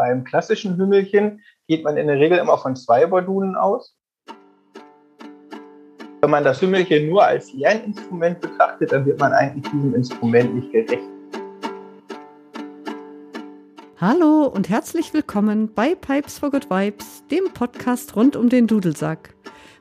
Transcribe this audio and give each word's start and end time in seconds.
Beim 0.00 0.24
klassischen 0.24 0.78
Hümmelchen 0.78 1.42
geht 1.68 1.84
man 1.84 1.98
in 1.98 2.06
der 2.06 2.16
Regel 2.16 2.38
immer 2.38 2.56
von 2.56 2.74
zwei 2.74 3.04
Bordunen 3.04 3.54
aus. 3.54 3.94
Wenn 6.22 6.30
man 6.30 6.42
das 6.42 6.62
Hümmelchen 6.62 7.10
nur 7.10 7.22
als 7.22 7.52
Lerninstrument 7.52 8.40
betrachtet, 8.40 8.92
dann 8.92 9.04
wird 9.04 9.20
man 9.20 9.34
eigentlich 9.34 9.70
diesem 9.70 9.94
Instrument 9.94 10.54
nicht 10.54 10.72
gerecht. 10.72 11.04
Hallo 13.98 14.46
und 14.46 14.70
herzlich 14.70 15.12
willkommen 15.12 15.70
bei 15.74 15.94
Pipes 15.94 16.38
for 16.38 16.50
Good 16.50 16.70
Vibes, 16.70 17.22
dem 17.30 17.52
Podcast 17.52 18.16
rund 18.16 18.36
um 18.36 18.48
den 18.48 18.66
Dudelsack. 18.66 19.34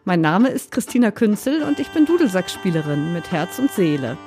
Mein 0.04 0.20
Name 0.20 0.50
ist 0.50 0.72
Christina 0.72 1.12
Künzel 1.12 1.64
und 1.64 1.80
ich 1.80 1.88
bin 1.92 2.06
Dudelsackspielerin 2.06 3.14
mit 3.14 3.32
Herz 3.32 3.58
und 3.58 3.72
Seele. 3.72 4.18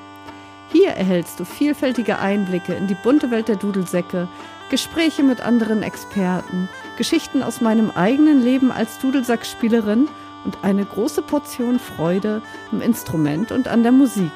Hier 0.72 0.92
erhältst 0.92 1.38
du 1.38 1.44
vielfältige 1.44 2.18
Einblicke 2.18 2.72
in 2.72 2.86
die 2.86 2.96
bunte 3.04 3.30
Welt 3.30 3.48
der 3.48 3.56
Dudelsäcke, 3.56 4.26
Gespräche 4.72 5.22
mit 5.22 5.42
anderen 5.42 5.82
Experten, 5.82 6.66
Geschichten 6.96 7.42
aus 7.42 7.60
meinem 7.60 7.90
eigenen 7.90 8.42
Leben 8.42 8.72
als 8.72 8.98
Dudelsackspielerin 9.00 10.08
und 10.46 10.58
eine 10.62 10.86
große 10.86 11.20
Portion 11.20 11.78
Freude 11.78 12.40
am 12.70 12.80
Instrument 12.80 13.52
und 13.52 13.68
an 13.68 13.82
der 13.82 13.92
Musik. 13.92 14.32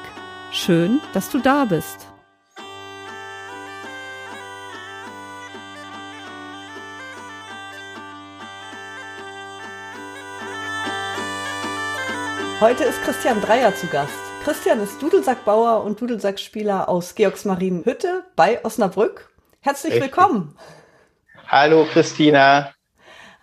Schön, 0.51 1.01
dass 1.11 1.31
du 1.31 1.39
da 1.39 1.65
bist. 1.65 2.05
Heute 12.61 12.83
ist 12.83 13.01
Christian 13.01 13.41
Dreier 13.41 13.73
zu 13.75 13.87
Gast. 13.87 14.13
Christian 14.43 14.81
ist 14.81 15.01
Dudelsackbauer 15.01 15.83
und 15.83 15.99
Dudelsackspieler 15.99 16.87
aus 16.87 17.15
Georgsmarienhütte 17.15 18.23
bei 18.35 18.63
Osnabrück. 18.63 19.31
Herzlich 19.67 19.95
Richtig. 19.95 20.15
willkommen. 20.15 20.55
Hallo 21.45 21.85
Christina. 21.91 22.71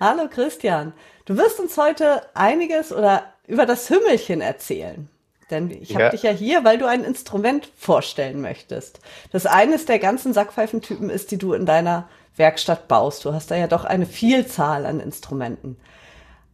Hallo 0.01 0.27
Christian. 0.31 0.95
Du 1.27 1.37
wirst 1.37 1.61
uns 1.61 1.77
heute 1.77 2.23
einiges 2.33 2.95
oder 2.95 3.25
über 3.47 3.67
das 3.67 3.91
Hümmelchen 3.91 4.41
erzählen. 4.41 5.11
Denn 5.51 5.71
ich 5.71 5.93
habe 5.95 6.05
ja. 6.05 6.11
dich 6.13 6.23
ja 6.23 6.31
hier, 6.31 6.65
weil 6.65 6.79
du 6.79 6.87
ein 6.87 7.05
Instrument 7.05 7.69
vorstellen 7.77 8.41
möchtest. 8.41 9.01
Das 9.33 9.45
eines 9.45 9.85
der 9.85 9.99
ganzen 9.99 10.33
Sackpfeifentypen 10.33 11.11
ist, 11.11 11.31
die 11.31 11.37
du 11.37 11.53
in 11.53 11.67
deiner 11.67 12.09
Werkstatt 12.37 12.89
baust. 12.89 13.23
Du 13.27 13.35
hast 13.35 13.51
da 13.51 13.57
ja 13.57 13.67
doch 13.67 13.85
eine 13.85 14.07
Vielzahl 14.07 14.87
an 14.87 15.01
Instrumenten. 15.01 15.77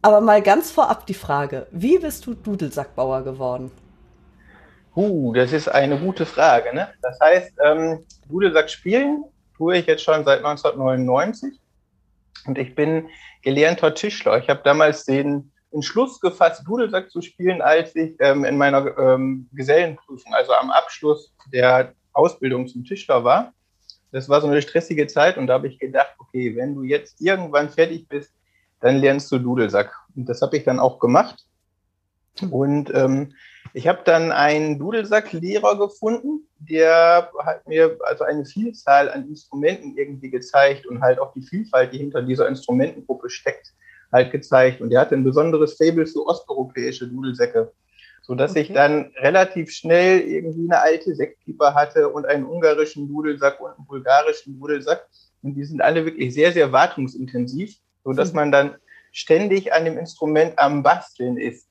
Aber 0.01 0.19
mal 0.19 0.41
ganz 0.41 0.69
vorab 0.69 1.05
die 1.05 1.13
Frage, 1.13 1.67
wie 1.71 1.97
bist 1.97 2.25
du 2.25 2.33
Dudelsackbauer 2.33 3.23
geworden? 3.23 3.71
Uh, 4.97 5.31
das 5.31 5.53
ist 5.53 5.69
eine 5.69 5.97
gute 5.97 6.25
Frage. 6.25 6.75
Ne? 6.75 6.89
Das 7.01 7.17
heißt, 7.21 7.53
ähm, 7.63 8.05
Dudelsack 8.27 8.69
spielen 8.69 9.23
tue 9.61 9.77
ich 9.77 9.85
jetzt 9.85 10.01
schon 10.01 10.25
seit 10.25 10.39
1999 10.39 11.53
und 12.47 12.57
ich 12.57 12.73
bin 12.73 13.09
gelernter 13.43 13.93
Tischler. 13.93 14.39
Ich 14.39 14.49
habe 14.49 14.61
damals 14.63 15.05
den 15.05 15.51
Entschluss 15.71 16.19
gefasst, 16.19 16.63
Dudelsack 16.65 17.11
zu 17.11 17.21
spielen, 17.21 17.61
als 17.61 17.95
ich 17.95 18.15
ähm, 18.21 18.43
in 18.43 18.57
meiner 18.57 18.97
ähm, 18.97 19.47
Gesellenprüfung, 19.53 20.33
also 20.33 20.53
am 20.53 20.71
Abschluss 20.71 21.31
der 21.53 21.93
Ausbildung 22.11 22.67
zum 22.67 22.83
Tischler 22.85 23.23
war. 23.23 23.53
Das 24.11 24.27
war 24.29 24.41
so 24.41 24.47
eine 24.47 24.63
stressige 24.63 25.05
Zeit 25.05 25.37
und 25.37 25.45
da 25.45 25.53
habe 25.53 25.67
ich 25.67 25.77
gedacht, 25.77 26.15
okay, 26.17 26.55
wenn 26.55 26.73
du 26.73 26.81
jetzt 26.81 27.21
irgendwann 27.21 27.69
fertig 27.69 28.07
bist, 28.09 28.33
dann 28.79 28.97
lernst 28.97 29.31
du 29.31 29.37
Dudelsack. 29.37 29.95
Und 30.15 30.27
das 30.27 30.41
habe 30.41 30.57
ich 30.57 30.63
dann 30.63 30.79
auch 30.79 30.97
gemacht. 30.97 31.45
Und 32.49 32.91
ähm, 32.95 33.35
ich 33.73 33.87
habe 33.87 34.01
dann 34.03 34.31
einen 34.31 34.79
Dudelsacklehrer 34.79 35.77
gefunden, 35.77 36.47
der 36.59 37.31
hat 37.43 37.67
mir 37.67 37.97
also 38.01 38.23
eine 38.23 38.45
Vielzahl 38.45 39.09
an 39.09 39.27
Instrumenten 39.27 39.97
irgendwie 39.97 40.29
gezeigt 40.29 40.85
und 40.85 41.01
halt 41.01 41.19
auch 41.19 41.33
die 41.33 41.41
Vielfalt, 41.41 41.93
die 41.93 41.99
hinter 41.99 42.21
dieser 42.21 42.47
Instrumentengruppe 42.47 43.29
steckt, 43.29 43.73
halt 44.11 44.31
gezeigt. 44.31 44.81
Und 44.81 44.89
der 44.89 45.01
hatte 45.01 45.15
ein 45.15 45.23
besonderes 45.23 45.75
Fable 45.75 46.05
für 46.05 46.25
osteuropäische 46.25 47.07
Dudelsäcke, 47.07 47.71
sodass 48.21 48.51
okay. 48.51 48.61
ich 48.61 48.73
dann 48.73 49.11
relativ 49.17 49.71
schnell 49.71 50.19
irgendwie 50.21 50.65
eine 50.69 50.81
alte 50.81 51.15
Sektpieper 51.15 51.73
hatte 51.73 52.09
und 52.09 52.25
einen 52.25 52.45
ungarischen 52.45 53.07
Dudelsack 53.07 53.59
und 53.61 53.71
einen 53.71 53.87
bulgarischen 53.87 54.59
Dudelsack. 54.59 55.07
Und 55.41 55.55
die 55.55 55.63
sind 55.63 55.81
alle 55.81 56.05
wirklich 56.05 56.33
sehr, 56.33 56.51
sehr 56.51 56.71
wartungsintensiv, 56.71 57.77
sodass 58.03 58.31
mhm. 58.31 58.35
man 58.35 58.51
dann 58.51 58.75
ständig 59.11 59.73
an 59.73 59.85
dem 59.85 59.97
Instrument 59.97 60.57
am 60.59 60.83
Basteln 60.83 61.37
ist. 61.37 61.67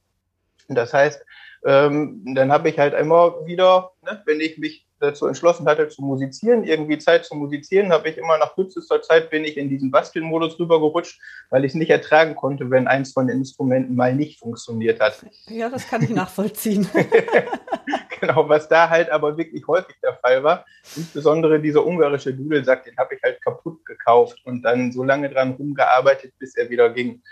Und 0.69 0.77
das 0.77 0.93
heißt, 0.93 1.21
ähm, 1.65 2.23
dann 2.35 2.53
habe 2.53 2.69
ich 2.69 2.79
halt 2.79 2.95
immer 2.95 3.47
wieder, 3.47 3.93
ne, 4.03 4.23
wenn 4.27 4.41
ich 4.41 4.59
mich 4.59 4.87
dazu 5.01 5.27
entschlossen 5.27 5.67
hatte 5.67 5.89
zu 5.89 6.03
musizieren, 6.03 6.65
irgendwie 6.65 6.99
Zeit 6.99 7.25
zu 7.25 7.35
musizieren, 7.35 7.91
habe 7.93 8.09
ich 8.11 8.19
immer 8.19 8.37
nach 8.39 8.55
kürzester 8.55 9.01
Zeit 9.01 9.31
bin 9.31 9.45
ich 9.45 9.57
in 9.57 9.69
diesen 9.69 9.91
Bastelmodus 9.91 10.59
rübergerutscht, 10.59 11.21
weil 11.49 11.65
ich 11.65 11.73
es 11.73 11.75
nicht 11.75 11.91
ertragen 11.91 12.37
konnte, 12.37 12.71
wenn 12.71 12.87
eins 12.87 13.13
von 13.13 13.27
den 13.27 13.39
Instrumenten 13.39 13.97
mal 13.97 14.15
nicht 14.15 14.39
funktioniert 14.39 15.01
hat. 15.01 15.25
Ja, 15.49 15.71
das 15.71 15.89
kann 15.89 16.03
ich 16.03 16.11
nachvollziehen. 16.11 16.89
genau, 18.21 18.49
was 18.49 18.69
da 18.69 18.89
halt 18.89 19.11
aber 19.11 19.37
wirklich 19.37 19.67
häufig 19.67 19.97
der 20.03 20.15
Fall 20.17 20.45
war. 20.45 20.67
Insbesondere 20.97 21.61
dieser 21.61 21.85
ungarische 21.85 22.35
Dudelsack, 22.35 22.85
den 22.85 22.97
habe 22.97 23.15
ich 23.15 23.23
halt 23.23 23.43
kaputt 23.43 23.85
gekauft 23.87 24.39
und 24.45 24.63
dann 24.63 24.93
so 24.93 25.03
lange 25.03 25.31
dran 25.31 25.53
rumgearbeitet, 25.53 26.35
bis 26.39 26.57
er 26.57 26.69
wieder 26.69 26.91
ging. 26.91 27.23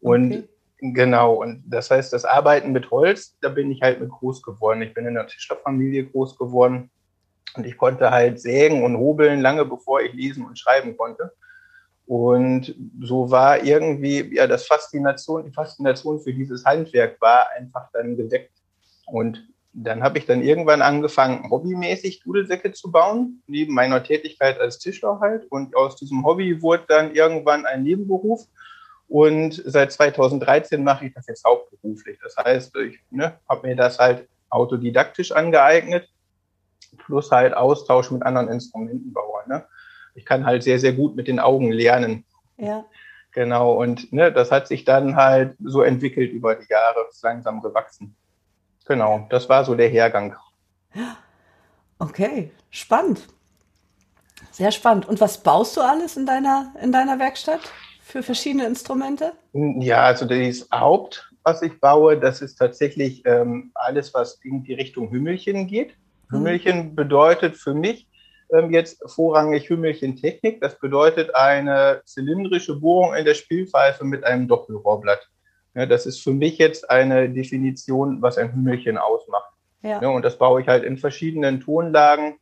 Und 0.00 0.32
okay. 0.32 0.48
Genau, 0.78 1.34
und 1.34 1.62
das 1.66 1.90
heißt, 1.90 2.12
das 2.12 2.24
Arbeiten 2.24 2.72
mit 2.72 2.90
Holz, 2.90 3.36
da 3.40 3.48
bin 3.48 3.70
ich 3.70 3.80
halt 3.80 4.00
mit 4.00 4.10
groß 4.10 4.42
geworden. 4.42 4.82
Ich 4.82 4.92
bin 4.92 5.06
in 5.06 5.14
der 5.14 5.26
Tischlerfamilie 5.26 6.04
groß 6.04 6.36
geworden 6.36 6.90
und 7.56 7.66
ich 7.66 7.78
konnte 7.78 8.10
halt 8.10 8.40
sägen 8.40 8.84
und 8.84 8.98
hobeln, 8.98 9.40
lange 9.40 9.64
bevor 9.64 10.02
ich 10.02 10.12
lesen 10.12 10.44
und 10.44 10.58
schreiben 10.58 10.96
konnte. 10.96 11.32
Und 12.06 12.74
so 13.00 13.30
war 13.30 13.64
irgendwie, 13.64 14.34
ja, 14.34 14.46
das 14.46 14.66
Faszination, 14.66 15.44
die 15.44 15.52
Faszination 15.52 16.20
für 16.20 16.32
dieses 16.32 16.64
Handwerk 16.64 17.20
war 17.20 17.48
einfach 17.56 17.88
dann 17.92 18.16
geweckt. 18.16 18.52
Und 19.06 19.48
dann 19.72 20.02
habe 20.02 20.18
ich 20.18 20.26
dann 20.26 20.42
irgendwann 20.42 20.82
angefangen, 20.82 21.50
hobbymäßig 21.50 22.22
Dudelsäcke 22.22 22.72
zu 22.72 22.92
bauen, 22.92 23.42
neben 23.46 23.74
meiner 23.74 24.02
Tätigkeit 24.02 24.60
als 24.60 24.78
Tischler 24.78 25.18
halt. 25.20 25.46
Und 25.50 25.74
aus 25.76 25.96
diesem 25.96 26.24
Hobby 26.24 26.62
wurde 26.62 26.84
dann 26.86 27.14
irgendwann 27.14 27.66
ein 27.66 27.82
Nebenberuf. 27.82 28.46
Und 29.08 29.62
seit 29.64 29.92
2013 29.92 30.82
mache 30.82 31.06
ich 31.06 31.14
das 31.14 31.26
jetzt 31.26 31.44
hauptberuflich. 31.44 32.18
Das 32.22 32.36
heißt, 32.36 32.74
ich 32.76 32.98
ne, 33.10 33.38
habe 33.48 33.68
mir 33.68 33.76
das 33.76 33.98
halt 33.98 34.28
autodidaktisch 34.50 35.32
angeeignet, 35.32 36.08
plus 36.98 37.30
halt 37.30 37.54
Austausch 37.54 38.10
mit 38.10 38.22
anderen 38.22 38.48
Instrumentenbauern. 38.48 39.48
Ne? 39.48 39.64
Ich 40.14 40.24
kann 40.24 40.44
halt 40.44 40.62
sehr, 40.62 40.78
sehr 40.78 40.92
gut 40.92 41.14
mit 41.14 41.28
den 41.28 41.38
Augen 41.38 41.70
lernen. 41.70 42.24
Ja. 42.56 42.84
Genau, 43.32 43.74
und 43.74 44.12
ne, 44.14 44.32
das 44.32 44.50
hat 44.50 44.66
sich 44.66 44.84
dann 44.86 45.14
halt 45.14 45.56
so 45.62 45.82
entwickelt 45.82 46.32
über 46.32 46.54
die 46.54 46.66
Jahre, 46.70 47.06
ist 47.10 47.22
langsam 47.22 47.60
gewachsen. 47.60 48.16
Genau, 48.86 49.26
das 49.28 49.48
war 49.48 49.64
so 49.64 49.74
der 49.74 49.88
Hergang. 49.88 50.34
Okay, 51.98 52.50
spannend. 52.70 53.26
Sehr 54.52 54.72
spannend. 54.72 55.06
Und 55.06 55.20
was 55.20 55.42
baust 55.42 55.76
du 55.76 55.82
alles 55.82 56.16
in 56.16 56.24
deiner, 56.24 56.72
in 56.80 56.92
deiner 56.92 57.18
Werkstatt? 57.18 57.60
Für 58.06 58.22
verschiedene 58.22 58.66
Instrumente? 58.66 59.32
Ja, 59.52 60.04
also 60.04 60.26
das 60.26 60.68
Haupt, 60.72 61.28
was 61.42 61.60
ich 61.62 61.80
baue, 61.80 62.16
das 62.16 62.40
ist 62.40 62.54
tatsächlich 62.54 63.22
ähm, 63.26 63.72
alles, 63.74 64.14
was 64.14 64.38
in 64.44 64.62
die 64.62 64.74
Richtung 64.74 65.10
Hümmelchen 65.10 65.66
geht. 65.66 65.96
Mhm. 66.28 66.36
Hümmelchen 66.36 66.94
bedeutet 66.94 67.56
für 67.56 67.74
mich 67.74 68.08
ähm, 68.54 68.70
jetzt 68.70 69.02
vorrangig 69.10 69.68
Hümmelchentechnik. 69.68 70.60
Das 70.60 70.78
bedeutet 70.78 71.34
eine 71.34 72.00
zylindrische 72.04 72.76
Bohrung 72.76 73.16
in 73.16 73.24
der 73.24 73.34
Spielpfeife 73.34 74.04
mit 74.04 74.22
einem 74.22 74.46
Doppelrohrblatt. 74.46 75.28
Ja, 75.74 75.84
das 75.84 76.06
ist 76.06 76.22
für 76.22 76.32
mich 76.32 76.58
jetzt 76.58 76.88
eine 76.88 77.28
Definition, 77.28 78.22
was 78.22 78.38
ein 78.38 78.52
Hümmelchen 78.52 78.98
ausmacht. 78.98 79.50
Ja. 79.82 80.00
ja. 80.00 80.08
und 80.10 80.24
das 80.24 80.38
baue 80.38 80.60
ich 80.60 80.68
halt 80.68 80.84
in 80.84 80.96
verschiedenen 80.96 81.60
Tonlagen 81.60 82.38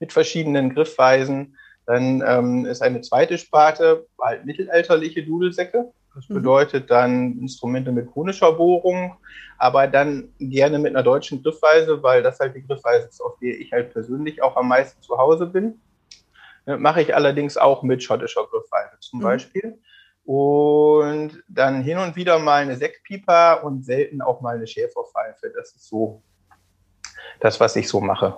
mit 0.00 0.14
verschiedenen 0.14 0.74
Griffweisen. 0.74 1.57
Dann 1.88 2.22
ähm, 2.26 2.66
ist 2.66 2.82
eine 2.82 3.00
zweite 3.00 3.38
Sparte 3.38 4.06
halt 4.20 4.44
mittelalterliche 4.44 5.24
Dudelsäcke. 5.24 5.90
Das 6.14 6.28
mhm. 6.28 6.34
bedeutet 6.34 6.90
dann 6.90 7.38
Instrumente 7.38 7.92
mit 7.92 8.12
konischer 8.12 8.52
Bohrung, 8.52 9.16
aber 9.56 9.86
dann 9.86 10.28
gerne 10.38 10.78
mit 10.78 10.94
einer 10.94 11.02
deutschen 11.02 11.42
Griffweise, 11.42 12.02
weil 12.02 12.22
das 12.22 12.40
halt 12.40 12.54
die 12.54 12.66
Griffweise 12.66 13.08
ist, 13.08 13.22
auf 13.22 13.38
der 13.38 13.58
ich 13.58 13.72
halt 13.72 13.90
persönlich 13.94 14.42
auch 14.42 14.54
am 14.56 14.68
meisten 14.68 15.00
zu 15.00 15.16
Hause 15.16 15.46
bin. 15.46 15.80
Ja, 16.66 16.76
Mache 16.76 17.00
ich 17.00 17.14
allerdings 17.14 17.56
auch 17.56 17.82
mit 17.82 18.02
schottischer 18.02 18.46
Griffweise 18.50 19.00
zum 19.00 19.20
mhm. 19.20 19.24
Beispiel. 19.24 19.78
Und 20.26 21.42
dann 21.48 21.80
hin 21.80 21.96
und 21.96 22.16
wieder 22.16 22.38
mal 22.38 22.60
eine 22.60 22.76
Sektpieper 22.76 23.64
und 23.64 23.82
selten 23.82 24.20
auch 24.20 24.42
mal 24.42 24.56
eine 24.56 24.66
Schäferpfeife. 24.66 25.54
Das 25.56 25.72
ist 25.74 25.88
so 25.88 26.22
das, 27.40 27.58
was 27.60 27.76
ich 27.76 27.88
so 27.88 28.02
mache. 28.02 28.36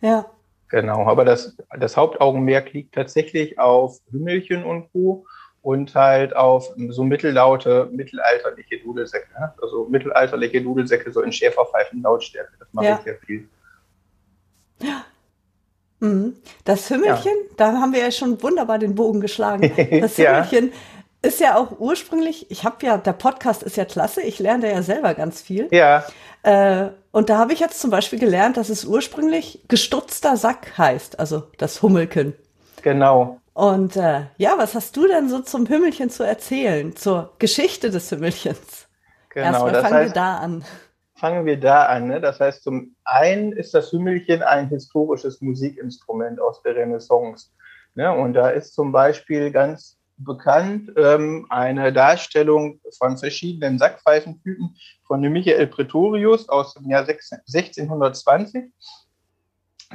Ja. 0.00 0.26
Genau, 0.74 1.06
aber 1.06 1.24
das, 1.24 1.56
das 1.78 1.96
Hauptaugenmerk 1.96 2.72
liegt 2.72 2.96
tatsächlich 2.96 3.60
auf 3.60 4.00
Hümmelchen 4.10 4.64
und 4.64 4.90
Co. 4.90 5.24
und 5.62 5.94
halt 5.94 6.34
auf 6.34 6.68
so 6.88 7.04
mittellaute, 7.04 7.88
mittelalterliche 7.92 8.80
Dudelsäcke. 8.80 9.28
Ne? 9.38 9.54
Also 9.62 9.86
mittelalterliche 9.88 10.60
Dudelsäcke 10.60 11.12
so 11.12 11.20
in 11.20 11.30
Schäferpfeifen 11.30 12.02
Lautstärke. 12.02 12.54
Das 12.58 12.66
mache 12.72 12.86
ja. 12.86 12.96
ich 12.96 13.04
sehr 13.04 13.18
viel. 13.18 13.48
Mhm. 16.00 16.34
Das 16.64 16.90
Hümmelchen, 16.90 17.36
ja. 17.50 17.54
da 17.56 17.72
haben 17.74 17.92
wir 17.92 18.00
ja 18.00 18.10
schon 18.10 18.42
wunderbar 18.42 18.80
den 18.80 18.96
Bogen 18.96 19.20
geschlagen. 19.20 19.70
Das 20.00 20.18
Hümmelchen 20.18 20.72
ja. 20.72 20.72
Ist 21.24 21.40
ja 21.40 21.56
auch 21.56 21.78
ursprünglich, 21.78 22.50
ich 22.50 22.64
habe 22.64 22.84
ja, 22.86 22.98
der 22.98 23.14
Podcast 23.14 23.62
ist 23.62 23.76
ja 23.76 23.84
klasse, 23.84 24.22
ich 24.22 24.38
lerne 24.38 24.70
ja 24.70 24.82
selber 24.82 25.14
ganz 25.14 25.40
viel. 25.40 25.68
Ja. 25.70 26.04
Äh, 26.42 26.90
und 27.10 27.30
da 27.30 27.38
habe 27.38 27.52
ich 27.52 27.60
jetzt 27.60 27.80
zum 27.80 27.90
Beispiel 27.90 28.18
gelernt, 28.18 28.56
dass 28.56 28.68
es 28.68 28.84
ursprünglich 28.84 29.64
gestutzter 29.68 30.36
Sack 30.36 30.76
heißt, 30.76 31.18
also 31.18 31.44
das 31.58 31.82
Hummelken. 31.82 32.34
Genau. 32.82 33.40
Und 33.54 33.96
äh, 33.96 34.26
ja, 34.36 34.54
was 34.58 34.74
hast 34.74 34.96
du 34.96 35.06
denn 35.06 35.28
so 35.28 35.40
zum 35.40 35.68
Hümmelchen 35.68 36.10
zu 36.10 36.24
erzählen, 36.24 36.94
zur 36.96 37.32
Geschichte 37.38 37.90
des 37.90 38.10
Hümmelchens? 38.10 38.88
Genau, 39.30 39.46
Erstmal 39.46 39.74
fangen 39.74 39.94
heißt, 39.94 40.10
wir 40.10 40.14
da 40.14 40.36
an. 40.38 40.64
Fangen 41.14 41.46
wir 41.46 41.58
da 41.58 41.86
an. 41.86 42.08
Ne? 42.08 42.20
Das 42.20 42.40
heißt, 42.40 42.62
zum 42.62 42.94
einen 43.04 43.52
ist 43.52 43.72
das 43.72 43.92
Hümmelchen 43.92 44.42
ein 44.42 44.68
historisches 44.68 45.40
Musikinstrument 45.40 46.40
aus 46.40 46.62
der 46.62 46.76
Renaissance. 46.76 47.50
Ne? 47.94 48.12
Und 48.12 48.34
da 48.34 48.50
ist 48.50 48.74
zum 48.74 48.92
Beispiel 48.92 49.50
ganz 49.50 49.96
bekannt 50.16 50.92
ähm, 50.96 51.46
eine 51.48 51.92
Darstellung 51.92 52.80
von 52.98 53.18
verschiedenen 53.18 53.78
Sackpfeifentypen 53.78 54.76
von 55.06 55.20
Michael 55.20 55.66
Pretorius 55.66 56.48
aus 56.48 56.74
dem 56.74 56.88
Jahr 56.88 57.06
1620 57.06 58.70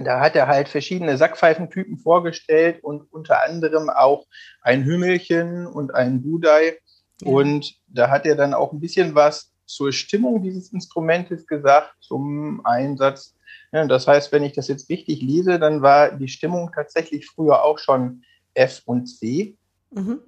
da 0.04 0.20
hat 0.20 0.36
er 0.36 0.48
halt 0.48 0.70
verschiedene 0.70 1.18
Sackpfeifentypen 1.18 1.98
vorgestellt 1.98 2.84
und 2.84 3.12
unter 3.12 3.44
anderem 3.44 3.90
auch 3.90 4.26
ein 4.62 4.84
Hümmelchen 4.84 5.68
und 5.68 5.94
ein 5.94 6.22
Budai. 6.22 6.78
Ja. 7.22 7.32
Und 7.32 7.76
da 7.88 8.10
hat 8.10 8.26
er 8.26 8.36
dann 8.36 8.54
auch 8.54 8.72
ein 8.72 8.80
bisschen 8.80 9.16
was 9.16 9.52
zur 9.66 9.92
Stimmung 9.92 10.42
dieses 10.42 10.74
Instrumentes 10.74 11.46
gesagt, 11.46 11.94
zum 12.00 12.66
Einsatz. 12.66 13.36
Ja, 13.72 13.86
das 13.86 14.08
heißt, 14.08 14.32
wenn 14.32 14.44
ich 14.44 14.54
das 14.54 14.68
jetzt 14.68 14.90
richtig 14.90 15.22
lese, 15.22 15.60
dann 15.60 15.82
war 15.82 16.12
die 16.12 16.28
Stimmung 16.28 16.72
tatsächlich 16.74 17.28
früher 17.28 17.64
auch 17.64 17.78
schon 17.78 18.24
F 18.56 18.82
und 18.86 19.06
C. 19.06 19.58
Mhm. 19.92 20.22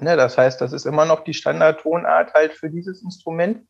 Ja, 0.00 0.16
das 0.16 0.38
heißt, 0.38 0.60
das 0.60 0.72
ist 0.72 0.86
immer 0.86 1.04
noch 1.04 1.24
die 1.24 1.34
Standardtonart 1.34 2.34
halt 2.34 2.52
für 2.52 2.70
dieses 2.70 3.02
Instrument. 3.02 3.66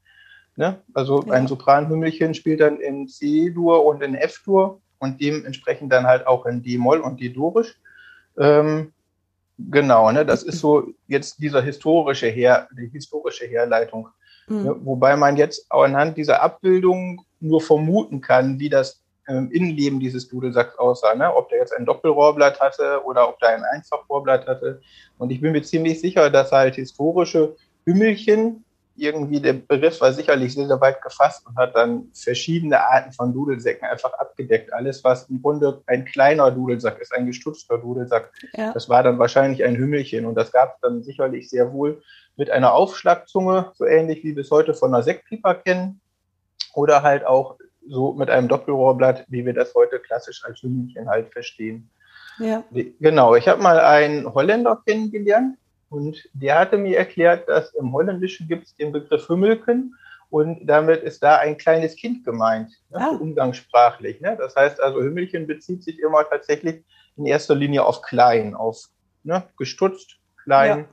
Ne? 0.57 0.83
Also 0.93 1.23
ja. 1.23 1.35
ein 1.35 1.47
Sopranhümmelchen 1.47 2.35
spielt 2.35 2.61
dann 2.61 2.81
in 2.81 3.09
C-Dur 3.09 3.85
und 3.85 4.03
in 4.03 4.15
F-Dur 4.15 4.81
und 4.99 5.21
dementsprechend 5.21 5.93
dann 5.93 6.07
halt 6.07 6.27
auch 6.27 6.47
in 6.47 6.63
D-Moll 6.63 7.01
und 7.01 7.21
D-Dorisch. 7.21 7.81
Ähm, 8.37 8.93
genau, 9.59 10.11
ne, 10.11 10.27
das 10.27 10.43
ist 10.43 10.59
so 10.59 10.93
jetzt 11.07 11.41
dieser 11.41 11.63
historische 11.63 12.27
Her, 12.27 12.69
die 12.77 12.89
historische 12.89 13.47
Herleitung. 13.47 14.09
Mhm. 14.49 14.63
Ne, 14.63 14.77
wobei 14.81 15.17
man 15.17 15.37
jetzt 15.37 15.71
anhand 15.71 16.17
dieser 16.17 16.43
Abbildung 16.43 17.25
nur 17.41 17.61
vermuten 17.61 18.21
kann, 18.21 18.59
wie 18.59 18.69
das 18.69 19.01
ähm, 19.29 19.51
Innenleben 19.51 20.01
dieses 20.01 20.29
Dudelsacks 20.29 20.79
aussah. 20.79 21.15
Ne? 21.15 21.35
Ob 21.35 21.49
der 21.49 21.59
jetzt 21.59 21.77
ein 21.77 21.87
Doppelrohrblatt 21.87 22.61
hatte 22.61 23.03
oder 23.05 23.29
ob 23.29 23.39
der 23.39 23.51
ein 23.51 23.65
Einfachrohrblatt 23.65 24.47
hatte. 24.47 24.81
Und 25.19 25.31
ich 25.31 25.41
bin 25.41 25.53
mir 25.53 25.63
ziemlich 25.63 26.01
sicher, 26.01 26.31
dass 26.31 26.53
halt 26.53 26.77
historische 26.77 27.57
Hümmelchen 27.85 28.65
irgendwie, 28.99 29.41
der 29.41 29.53
Begriff 29.53 30.01
war 30.01 30.13
sicherlich 30.13 30.55
sehr, 30.55 30.67
sehr 30.67 30.81
weit 30.81 31.01
gefasst 31.03 31.47
und 31.47 31.57
hat 31.57 31.75
dann 31.77 32.09
verschiedene 32.13 32.81
Arten 32.81 33.13
von 33.13 33.33
Dudelsäcken 33.33 33.87
einfach 33.87 34.13
abgedeckt. 34.15 34.73
Alles, 34.73 35.05
was 35.05 35.29
im 35.31 35.41
Grunde 35.41 35.83
ein 35.87 36.05
kleiner 36.05 36.51
Dudelsack 36.51 36.99
ist, 36.99 37.15
ein 37.15 37.27
gestutzter 37.27 37.79
Dudelsack, 37.79 38.33
ja. 38.55 38.73
das 38.73 38.89
war 38.89 39.03
dann 39.03 39.19
wahrscheinlich 39.19 39.63
ein 39.65 39.77
Hümmelchen. 39.77 40.27
Und 40.27 40.35
das 40.35 40.53
gab 40.53 40.75
es 40.75 40.81
dann 40.81 41.03
sicherlich 41.03 41.49
sehr 41.49 41.73
wohl 41.73 42.03
mit 42.37 42.51
einer 42.51 42.75
Aufschlagzunge, 42.75 43.73
so 43.75 43.85
ähnlich 43.85 44.25
wie 44.25 44.35
wir 44.35 44.43
es 44.43 44.51
heute 44.51 44.75
von 44.75 44.93
einer 44.93 45.03
Sektpiper 45.03 45.55
kennen. 45.55 46.01
Oder 46.75 47.03
halt 47.03 47.25
auch 47.25 47.57
so 47.87 48.13
mit 48.13 48.31
einem 48.31 48.49
Doppelrohrblatt, 48.49 49.25
wie 49.29 49.45
wir 49.45 49.55
das 49.55 49.75
heute 49.75 49.99
klassisch 49.99 50.45
als 50.45 50.63
Hümmelchen 50.63 51.09
halt 51.09 51.33
verstehen. 51.33 51.91
Ja. 52.39 52.65
Genau, 52.71 53.35
ich 53.35 53.49
habe 53.49 53.63
mal 53.63 53.81
einen 53.81 54.33
Holländer 54.33 54.83
kennengelernt, 54.87 55.57
und 55.91 56.29
der 56.35 56.59
hatte 56.59 56.77
mir 56.77 56.99
erklärt, 56.99 57.49
dass 57.49 57.73
im 57.75 57.93
Holländischen 57.93 58.49
gibt 58.49 58.67
es 58.67 58.75
den 58.75 58.93
Begriff 58.93 59.29
Hümmelken 59.29 59.95
und 60.31 60.67
damit 60.67 61.03
ist 61.03 61.23
da 61.23 61.37
ein 61.37 61.57
kleines 61.57 61.97
Kind 61.97 62.25
gemeint, 62.25 62.71
ne, 62.91 63.01
ah. 63.01 63.17
umgangssprachlich. 63.19 64.21
Ne? 64.21 64.37
Das 64.39 64.55
heißt 64.55 64.81
also, 64.81 65.01
Hümmelchen 65.01 65.47
bezieht 65.47 65.83
sich 65.83 65.99
immer 66.01 66.29
tatsächlich 66.29 66.85
in 67.17 67.25
erster 67.25 67.55
Linie 67.55 67.85
auf 67.85 68.03
klein, 68.03 68.55
auf 68.55 68.85
ne, 69.23 69.45
gestutzt, 69.57 70.19
klein. 70.43 70.79
Ja. 70.81 70.85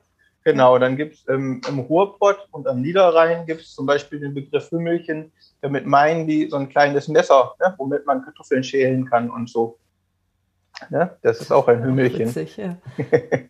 Genau, 0.46 0.78
dann 0.78 0.96
gibt 0.96 1.16
es 1.16 1.28
ähm, 1.28 1.60
im 1.68 1.80
Ruhrpott 1.80 2.48
und 2.52 2.68
am 2.68 2.80
Niederrhein 2.80 3.48
gibt 3.48 3.62
es 3.62 3.74
zum 3.74 3.88
Beispiel 3.88 4.20
den 4.20 4.36
Begriff 4.36 4.70
Hümmelchen. 4.70 5.32
Damit 5.62 5.88
meinen 5.88 6.28
die 6.28 6.48
so 6.48 6.58
ein 6.58 6.70
kleines 6.70 7.08
Messer, 7.08 7.56
ne, 7.60 7.74
womit 7.80 8.06
man 8.06 8.24
Kartoffeln 8.24 8.64
schälen 8.64 9.10
kann 9.10 9.32
und 9.32 9.50
so. 9.50 9.80
Ne? 10.92 11.18
Das 11.24 11.42
ist 11.42 11.52
auch 11.52 11.68
ein 11.68 11.84
Hümmelchen. 11.84 12.28
Witzig, 12.28 12.58
ja. 12.58 12.78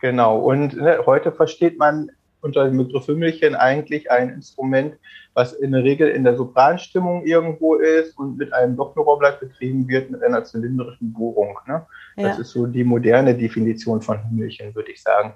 Genau. 0.00 0.38
Und 0.38 0.76
ne, 0.76 1.00
heute 1.06 1.32
versteht 1.32 1.78
man 1.78 2.10
unter 2.42 2.66
dem 2.66 2.76
Begriff 2.76 3.08
Hümmelchen 3.08 3.54
eigentlich 3.54 4.10
ein 4.10 4.28
Instrument, 4.28 4.94
was 5.32 5.54
in 5.54 5.72
der 5.72 5.82
Regel 5.84 6.08
in 6.10 6.22
der 6.22 6.36
Sopranstimmung 6.36 7.24
irgendwo 7.24 7.76
ist 7.76 8.16
und 8.18 8.36
mit 8.36 8.52
einem 8.52 8.76
Doppelrohrblatt 8.76 9.40
betrieben 9.40 9.88
wird 9.88 10.10
mit 10.10 10.22
einer 10.22 10.44
zylindrischen 10.44 11.14
Bohrung. 11.14 11.58
Ne? 11.66 11.86
Ja. 12.16 12.28
Das 12.28 12.38
ist 12.38 12.50
so 12.50 12.66
die 12.66 12.84
moderne 12.84 13.34
Definition 13.34 14.02
von 14.02 14.22
Hümmelchen, 14.22 14.74
würde 14.74 14.92
ich 14.92 15.02
sagen. 15.02 15.34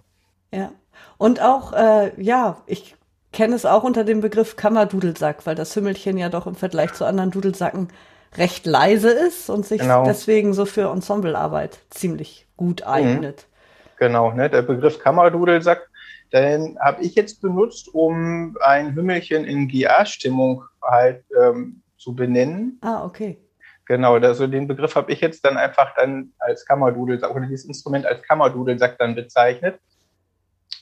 Ja. 0.52 0.72
Und 1.18 1.40
auch, 1.40 1.72
äh, 1.72 2.12
ja, 2.22 2.62
ich 2.66 2.96
kenne 3.32 3.54
es 3.54 3.64
auch 3.64 3.82
unter 3.82 4.04
dem 4.04 4.20
Begriff 4.20 4.56
Kammerdudelsack, 4.56 5.46
weil 5.46 5.54
das 5.54 5.74
Hümmelchen 5.74 6.18
ja 6.18 6.28
doch 6.28 6.46
im 6.46 6.54
Vergleich 6.54 6.92
zu 6.92 7.04
anderen 7.04 7.30
Dudelsacken 7.30 7.88
recht 8.36 8.66
leise 8.66 9.10
ist 9.10 9.50
und 9.50 9.66
sich 9.66 9.80
genau. 9.80 10.04
deswegen 10.04 10.54
so 10.54 10.64
für 10.64 10.90
Ensemblearbeit 10.90 11.78
ziemlich 11.90 12.46
gut 12.56 12.86
eignet. 12.86 13.46
Mhm. 13.46 13.96
Genau, 13.98 14.32
ne? 14.32 14.50
der 14.50 14.62
Begriff 14.62 14.98
Kammerdudelsack, 14.98 15.88
den 16.32 16.78
habe 16.80 17.02
ich 17.02 17.14
jetzt 17.14 17.40
benutzt, 17.40 17.88
um 17.92 18.56
ein 18.60 18.94
Hümmelchen 18.94 19.44
in 19.44 19.68
GA-Stimmung 19.68 20.64
halt 20.82 21.24
ähm, 21.40 21.82
zu 21.98 22.14
benennen. 22.14 22.78
Ah, 22.82 23.04
okay. 23.04 23.38
Genau, 23.86 24.14
also 24.14 24.46
den 24.46 24.66
Begriff 24.66 24.94
habe 24.96 25.12
ich 25.12 25.20
jetzt 25.20 25.44
dann 25.44 25.56
einfach 25.56 25.94
dann 25.96 26.32
als 26.38 26.64
Kammerdudelsack 26.64 27.30
oder 27.30 27.46
dieses 27.46 27.66
Instrument 27.66 28.06
als 28.06 28.22
Kammerdudelsack 28.22 28.98
dann 28.98 29.14
bezeichnet. 29.14 29.78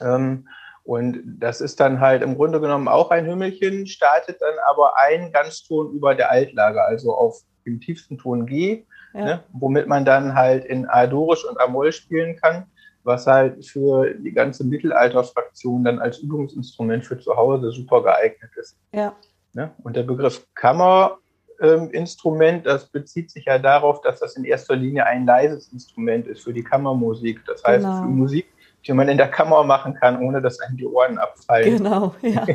Ähm, 0.01 0.49
und 0.85 1.23
das 1.25 1.61
ist 1.61 1.79
dann 1.79 2.01
halt 2.01 2.23
im 2.23 2.37
Grunde 2.37 2.61
genommen 2.61 2.89
auch 2.89 3.11
ein 3.11 3.27
Hümmelchen, 3.27 3.87
startet 3.87 4.41
dann 4.41 4.55
aber 4.69 4.99
ein 4.99 5.33
Ganzton 5.33 5.93
über 5.93 6.15
der 6.15 6.31
Altlage, 6.31 6.83
also 6.83 7.15
auf 7.15 7.41
dem 7.67 7.81
tiefsten 7.81 8.19
Ton 8.19 8.47
G, 8.47 8.85
ja. 9.15 9.25
ne, 9.25 9.45
womit 9.53 9.87
man 9.87 10.05
dann 10.05 10.35
halt 10.35 10.65
in 10.65 10.89
A-Dorisch 10.89 11.45
und 11.45 11.61
A-Moll 11.61 11.93
spielen 11.93 12.37
kann 12.37 12.67
was 13.05 13.27
halt 13.27 13.65
für 13.65 14.13
die 14.15 14.33
ganze 14.33 14.65
Mittelalterfraktion 14.65 15.85
dann 15.85 15.99
als 15.99 16.19
Übungsinstrument 16.19 17.05
für 17.05 17.19
zu 17.19 17.37
Hause 17.37 17.73
super 17.73 18.03
geeignet 18.03 18.51
ist. 18.57 18.79
Ja. 18.93 19.15
Ne? 19.55 19.71
Und 19.83 19.97
der 19.97 20.05
Begriff 20.05 20.47
Kammerinstrument, 20.55 22.67
das 22.67 22.89
bezieht 22.89 23.31
sich 23.31 23.47
ja 23.47 23.59
darauf, 23.59 24.03
dass 24.03 24.21
das 24.21 24.37
in 24.37 24.45
erster 24.45 24.77
Linie 24.77 25.07
ein 25.07 25.25
leises 25.27 25.73
Instrument 25.73 26.27
ist 26.27 26.43
für 26.43 26.53
die 26.53 26.63
Kammermusik. 26.63 27.43
Das 27.47 27.65
heißt, 27.65 27.85
genau. 27.85 28.03
für 28.03 28.09
Musik, 28.09 28.47
die 28.87 28.93
man 28.93 29.09
in 29.09 29.19
der 29.19 29.29
Kammer 29.29 29.65
machen 29.65 29.95
kann, 29.95 30.21
ohne 30.21 30.41
dass 30.41 30.61
einem 30.61 30.77
die 30.77 30.87
Ohren 30.87 31.19
abfallen. 31.19 31.77
Genau, 31.77 32.15
ja. 32.23 32.47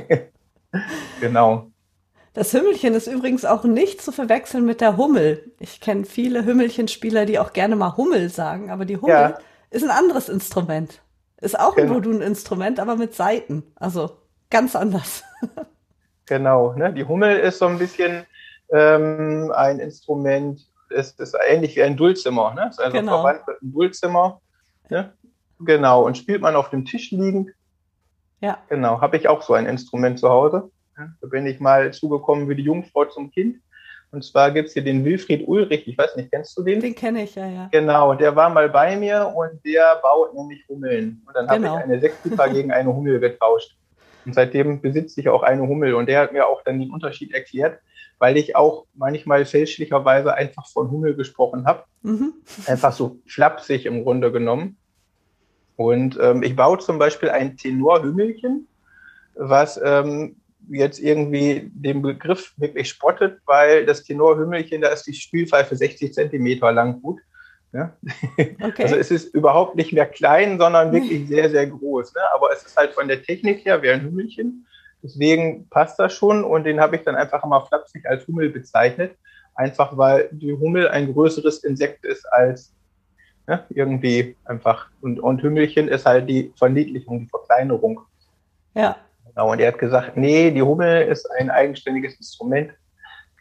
genau. 1.21 1.67
Das 2.33 2.53
Hümmelchen 2.53 2.93
ist 2.93 3.07
übrigens 3.07 3.45
auch 3.45 3.63
nicht 3.63 4.01
zu 4.01 4.11
verwechseln 4.11 4.65
mit 4.65 4.81
der 4.81 4.97
Hummel. 4.97 5.51
Ich 5.59 5.79
kenne 5.79 6.03
viele 6.05 6.43
Hümmelchenspieler, 6.43 7.25
die 7.25 7.39
auch 7.39 7.53
gerne 7.53 7.75
mal 7.75 7.95
Hummel 7.95 8.29
sagen, 8.29 8.71
aber 8.71 8.85
die 8.85 8.97
Hummel 8.97 9.09
ja 9.09 9.37
ist 9.75 9.83
ein 9.83 9.91
anderes 9.91 10.29
Instrument. 10.29 11.01
Ist 11.41 11.59
auch 11.59 11.75
ein 11.75 11.87
genau. 11.87 12.19
instrument 12.21 12.79
aber 12.79 12.95
mit 12.95 13.13
Saiten. 13.13 13.63
Also 13.75 14.17
ganz 14.49 14.75
anders. 14.75 15.23
genau, 16.25 16.73
ne? 16.73 16.93
Die 16.93 17.03
Hummel 17.03 17.37
ist 17.37 17.59
so 17.59 17.67
ein 17.67 17.77
bisschen 17.77 18.25
ähm, 18.71 19.51
ein 19.53 19.79
Instrument, 19.79 20.61
ist, 20.89 21.19
ist 21.19 21.35
ähnlich 21.47 21.75
wie 21.75 21.83
ein 21.83 21.97
Dulzimmer, 21.97 22.53
ne? 22.53 22.69
Ist 22.69 22.79
also 22.79 22.97
genau. 22.97 23.17
verwandt 23.17 23.47
mit 23.47 23.61
einem 23.61 23.73
Dulzimmer. 23.73 24.41
Ne? 24.89 25.13
Genau, 25.59 26.03
und 26.03 26.17
spielt 26.17 26.41
man 26.41 26.55
auf 26.55 26.69
dem 26.69 26.85
Tisch 26.85 27.11
liegend. 27.11 27.51
Ja. 28.41 28.57
Genau, 28.69 29.01
habe 29.01 29.17
ich 29.17 29.27
auch 29.27 29.41
so 29.41 29.53
ein 29.53 29.65
Instrument 29.65 30.19
zu 30.19 30.29
Hause. 30.29 30.69
Da 30.95 31.27
bin 31.27 31.45
ich 31.45 31.59
mal 31.59 31.91
zugekommen 31.93 32.47
wie 32.47 32.55
die 32.55 32.63
Jungfrau 32.63 33.05
zum 33.05 33.31
Kind. 33.31 33.57
Und 34.11 34.23
zwar 34.23 34.51
gibt 34.51 34.69
es 34.69 34.73
hier 34.73 34.83
den 34.83 35.03
Wilfried 35.03 35.45
Ulrich, 35.45 35.87
ich 35.87 35.97
weiß 35.97 36.15
nicht, 36.15 36.31
kennst 36.31 36.57
du 36.57 36.63
den? 36.63 36.79
Den 36.79 36.95
kenne 36.95 37.23
ich, 37.23 37.35
ja, 37.35 37.47
ja. 37.47 37.67
Genau, 37.71 38.13
der 38.13 38.33
war 38.33 38.49
mal 38.49 38.69
bei 38.69 38.95
mir 38.95 39.33
und 39.35 39.63
der 39.65 39.99
baut 40.01 40.33
nämlich 40.33 40.65
Hummeln. 40.69 41.21
Und 41.27 41.35
dann 41.35 41.47
genau. 41.47 41.71
habe 41.71 41.79
ich 41.79 41.83
eine 41.83 41.99
Sechstipa 41.99 42.47
gegen 42.47 42.71
eine 42.71 42.95
Hummel 42.95 43.19
getauscht. 43.19 43.75
Und 44.25 44.33
seitdem 44.33 44.79
besitze 44.79 45.19
ich 45.19 45.27
auch 45.27 45.43
eine 45.43 45.63
Hummel. 45.63 45.95
Und 45.95 46.07
der 46.07 46.21
hat 46.21 46.31
mir 46.31 46.47
auch 46.47 46.63
dann 46.63 46.79
den 46.79 46.91
Unterschied 46.91 47.33
erklärt, 47.33 47.79
weil 48.17 48.37
ich 48.37 48.55
auch 48.55 48.85
manchmal 48.93 49.43
fälschlicherweise 49.43 50.33
einfach 50.33 50.67
von 50.67 50.89
Hummel 50.89 51.15
gesprochen 51.15 51.65
habe. 51.65 51.83
Mhm. 52.01 52.33
Einfach 52.67 52.93
so 52.93 53.19
flapsig 53.27 53.85
im 53.85 54.03
Grunde 54.03 54.31
genommen. 54.31 54.77
Und 55.75 56.17
ähm, 56.21 56.43
ich 56.43 56.55
baue 56.55 56.79
zum 56.79 56.97
Beispiel 56.97 57.29
ein 57.29 57.57
Tenorhümmelchen, 57.57 58.67
was 59.35 59.79
ähm, 59.83 60.37
jetzt 60.69 60.99
irgendwie 60.99 61.69
den 61.73 62.01
Begriff 62.01 62.53
wirklich 62.57 62.89
spottet, 62.89 63.39
weil 63.45 63.85
das 63.85 64.03
Tenorhümmelchen, 64.03 64.81
da 64.81 64.89
ist 64.89 65.05
die 65.05 65.13
Spielpfeife 65.13 65.75
60 65.75 66.13
Zentimeter 66.13 66.71
lang 66.71 67.01
gut. 67.01 67.19
Ja? 67.73 67.93
Okay. 68.37 68.83
Also 68.83 68.95
es 68.95 69.11
ist 69.11 69.33
überhaupt 69.35 69.75
nicht 69.75 69.91
mehr 69.91 70.05
klein, 70.05 70.57
sondern 70.57 70.91
wirklich 70.93 71.27
sehr, 71.27 71.49
sehr 71.49 71.67
groß. 71.67 72.13
Ne? 72.13 72.21
Aber 72.33 72.51
es 72.53 72.63
ist 72.63 72.77
halt 72.77 72.93
von 72.93 73.07
der 73.07 73.21
Technik 73.21 73.65
her 73.65 73.81
wie 73.81 73.89
ein 73.89 74.01
Hümmelchen. 74.01 74.65
Deswegen 75.03 75.67
passt 75.69 75.99
das 75.99 76.13
schon 76.13 76.43
und 76.43 76.63
den 76.63 76.79
habe 76.79 76.95
ich 76.95 77.03
dann 77.03 77.15
einfach 77.15 77.43
immer 77.43 77.65
flapsig 77.65 78.05
als 78.05 78.25
Hummel 78.27 78.49
bezeichnet. 78.49 79.15
Einfach 79.53 79.97
weil 79.97 80.29
die 80.31 80.53
Hummel 80.53 80.87
ein 80.87 81.13
größeres 81.13 81.63
Insekt 81.63 82.05
ist 82.05 82.25
als 82.31 82.74
ja, 83.47 83.63
irgendwie 83.69 84.35
einfach. 84.45 84.87
Und, 85.01 85.19
und 85.19 85.41
Hümmelchen 85.41 85.87
ist 85.87 86.05
halt 86.05 86.29
die 86.29 86.51
Verniedlichung, 86.57 87.19
die 87.19 87.27
Verkleinerung. 87.27 88.01
Ja. 88.73 88.97
Genau, 89.27 89.51
und 89.51 89.59
er 89.59 89.69
hat 89.69 89.79
gesagt, 89.79 90.17
nee, 90.17 90.51
die 90.51 90.61
Hummel 90.61 91.07
ist 91.07 91.29
ein 91.39 91.49
eigenständiges 91.49 92.15
Instrument. 92.15 92.71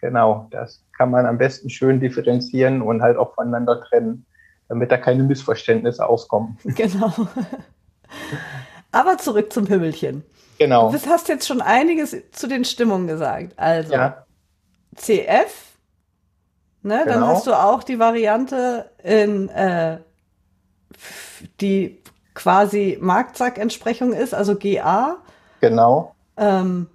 Genau, 0.00 0.48
das 0.50 0.82
kann 0.96 1.10
man 1.10 1.24
am 1.24 1.38
besten 1.38 1.70
schön 1.70 2.00
differenzieren 2.00 2.82
und 2.82 3.00
halt 3.00 3.16
auch 3.16 3.34
voneinander 3.34 3.80
trennen, 3.80 4.26
damit 4.68 4.92
da 4.92 4.98
keine 4.98 5.22
Missverständnisse 5.22 6.06
aufkommen. 6.06 6.58
Genau. 6.64 7.12
Aber 8.92 9.18
zurück 9.18 9.52
zum 9.52 9.68
Hümmelchen. 9.68 10.22
Genau. 10.58 10.92
Du 10.92 10.98
hast 11.06 11.28
jetzt 11.28 11.48
schon 11.48 11.60
einiges 11.60 12.16
zu 12.30 12.46
den 12.46 12.64
Stimmungen 12.64 13.08
gesagt. 13.08 13.58
Also 13.58 13.92
ja. 13.92 14.24
CF, 14.94 15.73
ne? 16.84 17.02
Genau. 17.04 17.14
Dann 17.14 17.26
hast 17.26 17.46
du 17.46 17.54
auch 17.54 17.82
die 17.82 17.98
Variante 17.98 18.90
in 19.02 19.48
äh, 19.48 19.98
die 21.60 22.02
quasi 22.34 22.98
Marktsack-Entsprechung 23.00 24.12
ist, 24.12 24.34
also 24.34 24.56
GA. 24.56 25.16
Genau. 25.60 26.14
Ähm, 26.36 26.88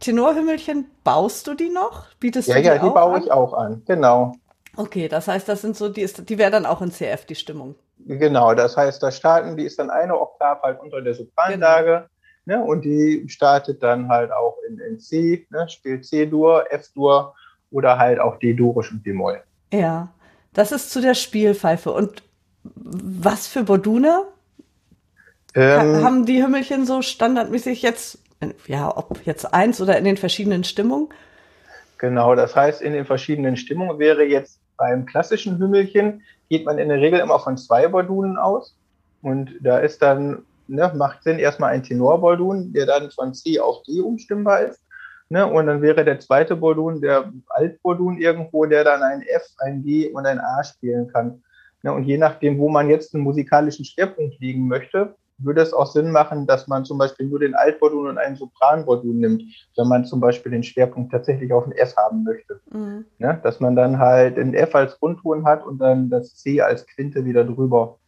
Tenorhümmelchen, 0.00 0.90
baust 1.02 1.46
du 1.46 1.54
die 1.54 1.70
noch? 1.70 2.06
Bietest 2.20 2.48
ja, 2.48 2.56
du 2.56 2.60
die 2.60 2.66
ja, 2.68 2.74
die 2.78 2.90
baue 2.90 3.16
an? 3.16 3.22
ich 3.22 3.32
auch 3.32 3.52
an, 3.54 3.82
genau. 3.86 4.34
Okay, 4.76 5.08
das 5.08 5.28
heißt, 5.28 5.48
das 5.48 5.62
sind 5.62 5.76
so, 5.76 5.88
die, 5.88 6.02
ist, 6.02 6.28
die 6.28 6.38
wäre 6.38 6.50
dann 6.50 6.66
auch 6.66 6.82
in 6.82 6.90
CF, 6.90 7.26
die 7.26 7.34
Stimmung. 7.34 7.76
Genau, 7.98 8.54
das 8.54 8.76
heißt, 8.76 9.02
da 9.02 9.10
starten, 9.10 9.56
die 9.56 9.64
ist 9.64 9.78
dann 9.78 9.90
eine 9.90 10.18
Oktav 10.20 10.62
halt 10.62 10.80
unter 10.80 11.00
der 11.00 11.14
Sopranlage. 11.14 11.92
Genau. 11.92 12.08
Ne, 12.46 12.62
und 12.62 12.82
die 12.84 13.26
startet 13.28 13.82
dann 13.82 14.08
halt 14.08 14.30
auch 14.30 14.58
in, 14.68 14.78
in 14.78 14.98
C, 14.98 15.46
ne, 15.48 15.66
spielt 15.68 16.04
C-Dur, 16.04 16.66
F-Dur 16.70 17.34
oder 17.74 17.98
halt 17.98 18.20
auch 18.20 18.38
D-Durisch 18.38 18.92
und 18.92 19.04
D-Moll. 19.04 19.42
Ja, 19.72 20.08
das 20.52 20.72
ist 20.72 20.90
zu 20.90 21.00
der 21.00 21.14
Spielpfeife. 21.14 21.90
Und 21.90 22.22
was 22.62 23.46
für 23.46 23.64
Bordune? 23.64 24.22
Ähm, 25.54 26.02
haben 26.02 26.26
die 26.26 26.42
Hümmelchen 26.42 26.86
so 26.86 27.02
standardmäßig 27.02 27.82
jetzt 27.82 28.18
ja, 28.66 28.94
ob 28.94 29.24
jetzt 29.24 29.52
eins 29.52 29.80
oder 29.80 29.96
in 29.98 30.04
den 30.04 30.16
verschiedenen 30.16 30.64
Stimmungen? 30.64 31.08
Genau, 31.98 32.34
das 32.34 32.54
heißt, 32.54 32.82
in 32.82 32.92
den 32.92 33.04
verschiedenen 33.04 33.56
Stimmungen 33.56 33.98
wäre 33.98 34.24
jetzt 34.24 34.60
beim 34.76 35.06
klassischen 35.06 35.58
Hümmelchen, 35.58 36.22
geht 36.48 36.66
man 36.66 36.78
in 36.78 36.88
der 36.88 37.00
Regel 37.00 37.20
immer 37.20 37.38
von 37.38 37.56
zwei 37.56 37.88
Bordunen 37.88 38.36
aus. 38.36 38.76
Und 39.22 39.52
da 39.60 39.78
ist 39.78 40.02
dann, 40.02 40.44
ne, 40.66 40.92
macht 40.94 41.22
Sinn, 41.22 41.38
erstmal 41.38 41.70
ein 41.70 41.82
Tenorbordun, 41.82 42.72
der 42.72 42.86
dann 42.86 43.10
von 43.10 43.32
C 43.32 43.58
auf 43.60 43.82
D 43.84 44.00
umstimmbar 44.00 44.62
ist. 44.62 44.80
Ne, 45.34 45.44
und 45.44 45.66
dann 45.66 45.82
wäre 45.82 46.04
der 46.04 46.20
zweite 46.20 46.54
Bordun 46.54 47.00
der 47.00 47.32
Altbordun 47.48 48.18
irgendwo, 48.18 48.66
der 48.66 48.84
dann 48.84 49.02
ein 49.02 49.20
F, 49.22 49.42
ein 49.58 49.82
G 49.82 50.08
und 50.12 50.26
ein 50.26 50.38
A 50.38 50.62
spielen 50.62 51.08
kann. 51.08 51.42
Ne, 51.82 51.92
und 51.92 52.04
je 52.04 52.18
nachdem, 52.18 52.56
wo 52.56 52.68
man 52.68 52.88
jetzt 52.88 53.12
einen 53.12 53.24
musikalischen 53.24 53.84
Schwerpunkt 53.84 54.38
legen 54.38 54.68
möchte, 54.68 55.16
würde 55.38 55.62
es 55.62 55.72
auch 55.72 55.86
Sinn 55.86 56.12
machen, 56.12 56.46
dass 56.46 56.68
man 56.68 56.84
zum 56.84 56.98
Beispiel 56.98 57.26
nur 57.26 57.40
den 57.40 57.56
Altbordun 57.56 58.06
und 58.06 58.18
einen 58.18 58.36
Sopranbordun 58.36 59.18
nimmt, 59.18 59.42
wenn 59.76 59.88
man 59.88 60.04
zum 60.04 60.20
Beispiel 60.20 60.52
den 60.52 60.62
Schwerpunkt 60.62 61.10
tatsächlich 61.10 61.52
auf 61.52 61.66
ein 61.66 61.72
F 61.72 61.96
haben 61.96 62.22
möchte. 62.22 62.60
Mhm. 62.70 63.04
Ne? 63.18 63.40
Dass 63.42 63.58
man 63.58 63.74
dann 63.74 63.98
halt 63.98 64.38
ein 64.38 64.54
F 64.54 64.72
als 64.76 65.00
Grundton 65.00 65.44
hat 65.46 65.66
und 65.66 65.80
dann 65.80 66.10
das 66.10 66.36
C 66.36 66.60
als 66.60 66.86
Quinte 66.86 67.24
wieder 67.24 67.42
drüber. 67.42 67.98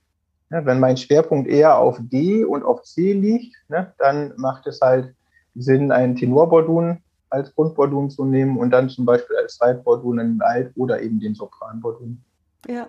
Ne? 0.50 0.64
Wenn 0.64 0.78
mein 0.78 0.96
Schwerpunkt 0.96 1.48
eher 1.48 1.76
auf 1.76 1.98
D 2.00 2.44
und 2.44 2.62
auf 2.62 2.84
C 2.84 3.14
liegt, 3.14 3.56
ne? 3.68 3.92
dann 3.98 4.32
macht 4.36 4.68
es 4.68 4.80
halt 4.80 5.12
Sinn, 5.56 5.90
einen 5.90 6.14
Tenorbordun 6.14 7.02
als 7.30 7.54
Grundbordun 7.54 8.10
zu 8.10 8.24
nehmen 8.24 8.56
und 8.56 8.70
dann 8.70 8.88
zum 8.88 9.04
Beispiel 9.04 9.36
als 9.36 9.56
Zweitbordun 9.56 10.20
einen 10.20 10.40
Alt- 10.42 10.72
oder 10.76 11.00
eben 11.00 11.20
den 11.20 11.34
Sopranbordun. 11.34 12.22
Ja. 12.68 12.88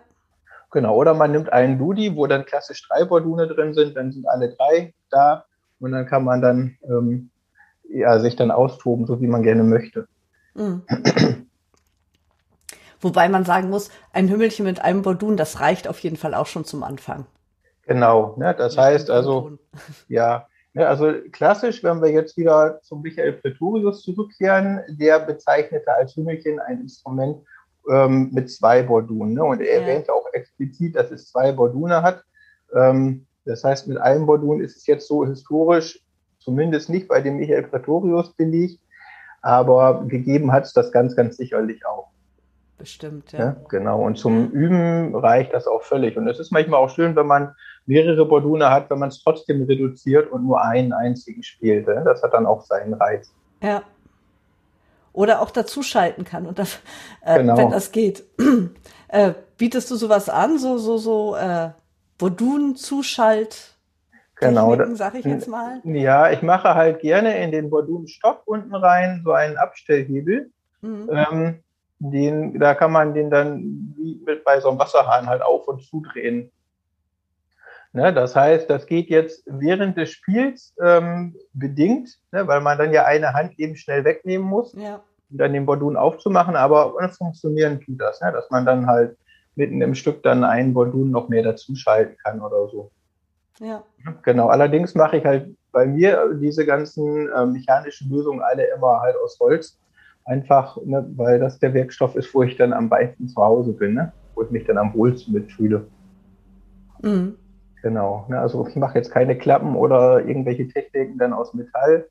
Genau, 0.72 0.96
oder 0.96 1.14
man 1.14 1.32
nimmt 1.32 1.52
einen 1.52 1.78
Dudi, 1.78 2.16
wo 2.16 2.28
dann 2.28 2.46
klassisch 2.46 2.88
drei 2.88 3.06
Bordune 3.06 3.48
drin 3.48 3.74
sind, 3.74 3.96
dann 3.96 4.12
sind 4.12 4.28
alle 4.28 4.50
drei 4.50 4.94
da 5.10 5.46
und 5.80 5.92
dann 5.94 6.06
kann 6.06 6.24
man 6.24 6.42
dann 6.42 6.78
ähm, 6.84 7.30
ja, 7.90 8.20
sich 8.20 8.36
dann 8.36 8.52
austoben, 8.52 9.06
so 9.06 9.22
wie 9.22 9.28
man 9.28 9.44
gerne 9.44 9.64
möchte. 9.64 10.08
Mhm. 10.56 10.84
Wobei 13.00 13.30
man 13.30 13.46
sagen 13.46 13.70
muss, 13.70 13.90
ein 14.12 14.30
Hümmelchen 14.30 14.66
mit 14.66 14.82
einem 14.82 15.04
Bordun, 15.04 15.38
das 15.38 15.60
reicht 15.60 15.88
auf 15.88 16.00
jeden 16.00 16.18
Fall 16.18 16.34
auch 16.34 16.48
schon 16.48 16.66
zum 16.66 16.84
Anfang. 16.84 17.28
Genau, 17.84 18.36
ne, 18.38 18.54
das 18.58 18.78
heißt 18.78 19.10
also, 19.10 19.58
ja, 20.10 20.48
ne, 20.78 20.88
also 20.88 21.12
klassisch, 21.32 21.84
wenn 21.84 22.02
wir 22.02 22.12
jetzt 22.12 22.38
wieder 22.38 22.80
zum 22.82 23.02
Michael 23.02 23.34
Pretorius 23.34 24.04
zurückkehren, 24.04 24.82
der 24.88 25.20
bezeichnete 25.20 25.94
als 25.94 26.16
Hümmelchen 26.16 26.60
ein 26.60 26.82
Instrument, 26.82 27.44
ähm, 27.90 28.30
mit 28.34 28.50
zwei 28.52 28.84
Bordunen. 28.84 29.34
Ne? 29.34 29.44
Und 29.44 29.62
er 29.62 29.76
ja. 29.76 29.82
erwähnt 29.82 30.08
ja 30.08 30.14
auch 30.14 30.28
explizit, 30.34 30.96
dass 30.96 31.12
es 31.12 31.30
zwei 31.30 31.52
Bordune 31.52 32.02
hat. 32.02 32.24
Ähm, 32.74 33.26
das 33.46 33.64
heißt, 33.64 33.88
mit 33.88 33.98
einem 33.98 34.26
Bordun 34.26 34.62
ist 34.62 34.78
es 34.78 34.88
jetzt 34.88 35.08
so 35.08 35.26
historisch 35.26 36.02
zumindest 36.40 36.90
nicht 36.90 37.08
bei 37.08 37.22
dem 37.22 37.38
Michael 37.38 37.64
Praetorius 37.64 38.34
belegt, 38.34 38.80
aber 39.42 40.06
gegeben 40.08 40.52
hat 40.52 40.66
es 40.66 40.74
das 40.74 40.92
ganz, 40.92 41.16
ganz 41.16 41.38
sicherlich 41.38 41.86
auch. 41.86 42.10
Bestimmt, 42.78 43.32
ja. 43.32 43.40
ja. 43.40 43.56
Genau, 43.70 44.06
und 44.06 44.18
zum 44.18 44.52
Üben 44.52 45.16
reicht 45.16 45.54
das 45.54 45.68
auch 45.68 45.82
völlig. 45.82 46.18
Und 46.18 46.28
es 46.28 46.40
ist 46.40 46.52
manchmal 46.52 46.80
auch 46.80 46.90
schön, 46.90 47.16
wenn 47.16 47.26
man 47.26 47.56
mehrere 47.88 48.26
Bordune 48.26 48.70
hat, 48.70 48.90
wenn 48.90 49.00
man 49.00 49.10
es 49.10 49.24
trotzdem 49.24 49.64
reduziert 49.64 50.32
und 50.32 50.46
nur 50.46 50.62
einen 50.62 50.94
einzigen 50.94 51.42
spielt. 51.42 51.88
Das 51.88 52.22
hat 52.22 52.34
dann 52.34 52.46
auch 52.46 52.62
seinen 52.62 52.94
Reiz. 52.94 53.34
Ja, 53.62 53.84
oder 55.18 55.42
auch 55.42 55.50
dazuschalten 55.50 56.26
kann 56.26 56.46
und 56.46 56.60
das, 56.60 56.80
äh, 57.26 57.40
genau. 57.40 57.58
wenn 57.58 57.72
das 57.72 57.92
geht. 57.92 58.24
äh, 59.08 59.34
bietest 59.58 59.90
du 59.90 59.96
sowas 59.96 60.30
an, 60.30 60.60
so 60.60 60.78
so 60.78 61.00
so 61.00 61.36
äh, 61.36 61.72
Bordun-Zuschalt? 62.20 63.74
Genau, 64.36 64.78
sag 64.94 65.16
ich 65.16 65.26
jetzt 65.26 65.48
mal. 65.48 65.82
Ja, 65.84 66.30
ich 66.30 66.44
mache 66.44 66.76
halt 66.76 67.00
gerne 67.00 67.44
in 67.44 67.52
den 67.52 67.72
Bordun-Stock 67.72 68.44
unten 68.46 68.76
rein 68.76 69.24
so 69.26 69.32
einen 69.32 69.58
Abstellhebel. 69.58 70.52
Mhm. 70.82 71.10
Ähm, 71.12 71.60
den, 71.98 72.60
da 72.60 72.76
kann 72.76 72.92
man 72.92 73.16
den 73.16 73.32
dann 73.32 73.96
wie 73.98 74.22
mit 74.24 74.44
bei 74.44 74.60
so 74.60 74.70
einem 74.70 74.78
Wasserhahn 74.78 75.26
halt 75.26 75.42
auf 75.42 75.68
und 75.68 75.82
zudrehen. 75.82 76.52
Ne, 77.98 78.14
das 78.14 78.36
heißt, 78.36 78.70
das 78.70 78.86
geht 78.86 79.10
jetzt 79.10 79.42
während 79.48 79.98
des 79.98 80.12
Spiels 80.12 80.72
ähm, 80.80 81.36
bedingt, 81.54 82.20
ne, 82.32 82.46
weil 82.48 82.62
man 82.62 82.78
dann 82.78 82.94
ja 82.94 83.06
eine 83.06 83.34
Hand 83.34 83.58
eben 83.58 83.76
schnell 83.76 84.06
wegnehmen 84.06 84.46
muss, 84.48 84.74
ja. 84.74 85.02
um 85.32 85.38
dann 85.40 85.52
den 85.52 85.66
Bordun 85.66 85.98
aufzumachen, 85.98 86.56
aber 86.56 86.94
funktionieren 87.18 87.82
tut 87.82 88.00
das, 88.00 88.22
ne, 88.22 88.32
dass 88.32 88.52
man 88.52 88.68
dann 88.68 88.86
halt 88.86 89.18
mitten 89.56 89.82
im 89.82 89.96
Stück 89.96 90.22
dann 90.22 90.44
einen 90.44 90.76
Bordun 90.76 91.10
noch 91.10 91.28
mehr 91.28 91.42
dazuschalten 91.42 92.16
kann 92.24 92.40
oder 92.40 92.68
so. 92.68 92.92
Ja. 93.60 93.82
Genau, 94.22 94.50
allerdings 94.50 94.94
mache 94.94 95.18
ich 95.18 95.26
halt 95.26 95.56
bei 95.72 95.88
mir 95.88 96.36
diese 96.40 96.68
ganzen 96.68 97.32
äh, 97.32 97.46
mechanischen 97.48 98.12
Lösungen 98.12 98.42
alle 98.44 98.68
immer 98.76 99.00
halt 99.00 99.16
aus 99.26 99.40
Holz. 99.40 99.80
Einfach, 100.24 100.78
ne, 100.86 101.04
weil 101.16 101.40
das 101.40 101.58
der 101.58 101.74
Werkstoff 101.74 102.16
ist, 102.16 102.32
wo 102.36 102.44
ich 102.44 102.58
dann 102.58 102.74
am 102.74 102.90
meisten 102.90 103.28
zu 103.28 103.42
Hause 103.42 103.74
bin, 103.74 103.96
ne? 103.96 104.14
wo 104.36 104.44
ich 104.44 104.52
mich 104.52 104.68
dann 104.68 104.78
am 104.78 104.94
wohlsten 104.94 105.34
mitfühle. 105.34 105.88
Mhm. 107.02 107.38
Genau. 107.82 108.26
Ne, 108.28 108.40
also 108.40 108.68
ich 108.68 108.76
mache 108.76 108.98
jetzt 108.98 109.12
keine 109.12 109.38
Klappen 109.38 109.76
oder 109.76 110.26
irgendwelche 110.26 110.68
Techniken 110.68 111.18
dann 111.18 111.34
aus 111.34 111.54
Metall. 111.54 112.08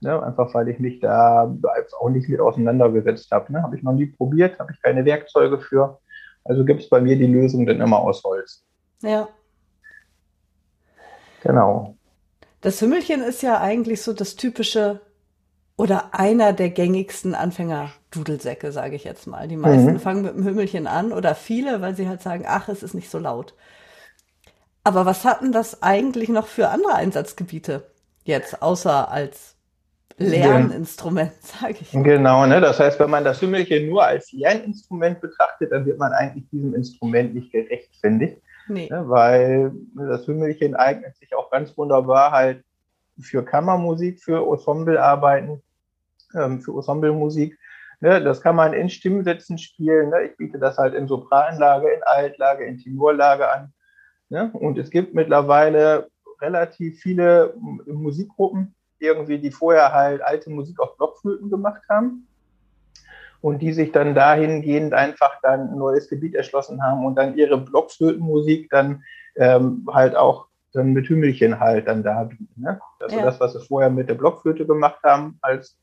Ne, 0.00 0.22
einfach 0.22 0.54
weil 0.54 0.68
ich 0.68 0.78
mich 0.78 1.00
da 1.00 1.54
auch 1.98 2.08
nicht 2.08 2.28
mit 2.28 2.40
auseinandergesetzt 2.40 3.30
habe. 3.30 3.52
Ne? 3.52 3.62
Habe 3.62 3.76
ich 3.76 3.82
noch 3.82 3.92
nie 3.92 4.06
probiert, 4.06 4.58
habe 4.58 4.72
ich 4.72 4.80
keine 4.82 5.04
Werkzeuge 5.04 5.58
für. 5.58 5.98
Also 6.44 6.64
gibt 6.64 6.80
es 6.80 6.88
bei 6.88 7.00
mir 7.00 7.16
die 7.16 7.26
Lösung 7.26 7.66
dann 7.66 7.80
immer 7.80 7.98
aus 7.98 8.22
Holz. 8.24 8.64
Ja. 9.02 9.28
Genau. 11.42 11.96
Das 12.60 12.80
Hümmelchen 12.80 13.22
ist 13.22 13.42
ja 13.42 13.60
eigentlich 13.60 14.02
so 14.02 14.12
das 14.12 14.36
typische 14.36 15.00
oder 15.76 16.14
einer 16.14 16.52
der 16.52 16.68
gängigsten 16.68 17.34
Anfänger-Dudelsäcke, 17.34 18.70
sage 18.70 18.96
ich 18.96 19.04
jetzt 19.04 19.26
mal. 19.26 19.48
Die 19.48 19.56
meisten 19.56 19.94
mhm. 19.94 19.98
fangen 19.98 20.22
mit 20.22 20.34
dem 20.34 20.44
Hümmelchen 20.44 20.86
an 20.86 21.12
oder 21.12 21.34
viele, 21.34 21.80
weil 21.80 21.94
sie 21.94 22.06
halt 22.06 22.20
sagen, 22.20 22.44
ach, 22.46 22.68
es 22.68 22.82
ist 22.82 22.92
nicht 22.92 23.08
so 23.08 23.18
laut. 23.18 23.54
Aber 24.84 25.06
was 25.06 25.24
hatten 25.24 25.52
das 25.52 25.82
eigentlich 25.82 26.28
noch 26.28 26.46
für 26.46 26.68
andere 26.68 26.94
Einsatzgebiete 26.94 27.86
jetzt, 28.24 28.62
außer 28.62 29.10
als 29.10 29.56
Lerninstrument, 30.16 31.32
sage 31.40 31.76
ich. 31.80 31.90
Genau, 31.92 32.46
ne? 32.46 32.60
das 32.60 32.78
heißt, 32.78 33.00
wenn 33.00 33.10
man 33.10 33.24
das 33.24 33.40
Hümmelchen 33.40 33.88
nur 33.88 34.04
als 34.04 34.32
Lerninstrument 34.32 35.20
betrachtet, 35.20 35.72
dann 35.72 35.86
wird 35.86 35.98
man 35.98 36.12
eigentlich 36.12 36.48
diesem 36.50 36.74
Instrument 36.74 37.34
nicht 37.34 37.52
gerecht, 37.52 37.90
finde 38.00 38.26
ich. 38.26 38.36
Nee. 38.68 38.88
Ne? 38.90 39.08
Weil 39.08 39.72
das 39.94 40.26
Hümmelchen 40.26 40.76
eignet 40.76 41.16
sich 41.16 41.34
auch 41.34 41.50
ganz 41.50 41.76
wunderbar 41.76 42.32
halt 42.32 42.62
für 43.18 43.44
Kammermusik, 43.44 44.22
für 44.22 44.46
Ensemblearbeiten. 44.46 45.62
ähm, 46.34 46.60
für 46.60 46.76
Ensemblemusik. 46.76 47.58
Ne, 48.02 48.22
das 48.22 48.40
kann 48.40 48.56
man 48.56 48.72
in 48.72 48.88
Stimmsätzen 48.88 49.58
spielen. 49.58 50.10
Ne? 50.10 50.22
Ich 50.22 50.36
biete 50.36 50.58
das 50.58 50.78
halt 50.78 50.94
in 50.94 51.06
Sopranlage, 51.06 51.88
in 51.90 52.02
Altlage, 52.02 52.64
in 52.64 52.78
Tenorlage 52.78 53.50
an. 53.50 53.72
Ne? 54.30 54.50
Und 54.52 54.78
es 54.78 54.90
gibt 54.90 55.14
mittlerweile 55.14 56.08
relativ 56.40 57.00
viele 57.00 57.54
Musikgruppen, 57.86 58.74
irgendwie, 58.98 59.38
die 59.38 59.50
vorher 59.50 59.92
halt 59.92 60.22
alte 60.22 60.50
Musik 60.50 60.80
auf 60.80 60.96
Blockflöten 60.96 61.50
gemacht 61.50 61.82
haben 61.88 62.26
und 63.40 63.60
die 63.60 63.72
sich 63.72 63.92
dann 63.92 64.14
dahingehend 64.14 64.94
einfach 64.94 65.40
dann 65.42 65.70
ein 65.72 65.78
neues 65.78 66.08
Gebiet 66.08 66.34
erschlossen 66.34 66.82
haben 66.82 67.04
und 67.04 67.16
dann 67.16 67.36
ihre 67.36 67.58
Blockflötenmusik 67.58 68.70
dann 68.70 69.02
ähm, 69.36 69.86
halt 69.90 70.16
auch 70.16 70.46
dann 70.72 70.92
mit 70.92 71.08
Hümmelchen 71.08 71.58
halt 71.58 71.88
dann 71.88 72.02
da 72.02 72.24
bieten. 72.24 72.48
Ne? 72.56 72.80
Also 73.00 73.16
ja. 73.16 73.24
das, 73.24 73.40
was 73.40 73.54
sie 73.54 73.66
vorher 73.66 73.90
mit 73.90 74.08
der 74.08 74.14
Blockflöte 74.14 74.66
gemacht 74.66 75.02
haben 75.02 75.38
als 75.40 75.76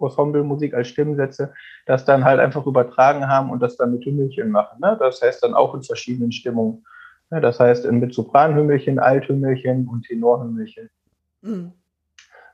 Ensemblemusik 0.00 0.74
als 0.74 0.88
Stimmsätze, 0.88 1.54
das 1.86 2.04
dann 2.04 2.24
halt 2.24 2.40
einfach 2.40 2.66
übertragen 2.66 3.28
haben 3.28 3.50
und 3.50 3.60
das 3.60 3.76
dann 3.76 3.92
mit 3.92 4.04
Hümmelchen 4.04 4.50
machen. 4.50 4.80
Ne? 4.80 4.96
Das 4.98 5.22
heißt 5.22 5.42
dann 5.42 5.54
auch 5.54 5.74
in 5.74 5.82
verschiedenen 5.82 6.32
Stimmungen. 6.32 6.84
Ne? 7.34 7.40
Das 7.40 7.58
heißt 7.58 7.90
mit 7.90 8.14
Sopranhümmelchen, 8.14 9.00
Althümmelchen 9.00 9.88
und 9.88 10.06
Tenorhümmelchen. 10.06 10.88
Mhm. 11.42 11.72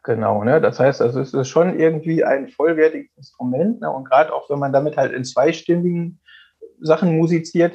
Genau, 0.03 0.43
ne? 0.43 0.63
Das 0.63 0.81
heißt, 0.81 1.03
also 1.03 1.21
es 1.21 1.35
ist 1.35 1.49
schon 1.49 1.79
irgendwie 1.79 2.25
ein 2.25 2.49
vollwertiges 2.49 3.11
Instrument. 3.19 3.83
Ne? 3.83 3.91
Und 3.91 4.09
gerade 4.09 4.33
auch 4.33 4.49
wenn 4.49 4.59
man 4.59 4.73
damit 4.73 4.97
halt 4.97 5.13
in 5.13 5.25
zweistimmigen 5.25 6.19
Sachen 6.81 7.19
musiziert, 7.19 7.75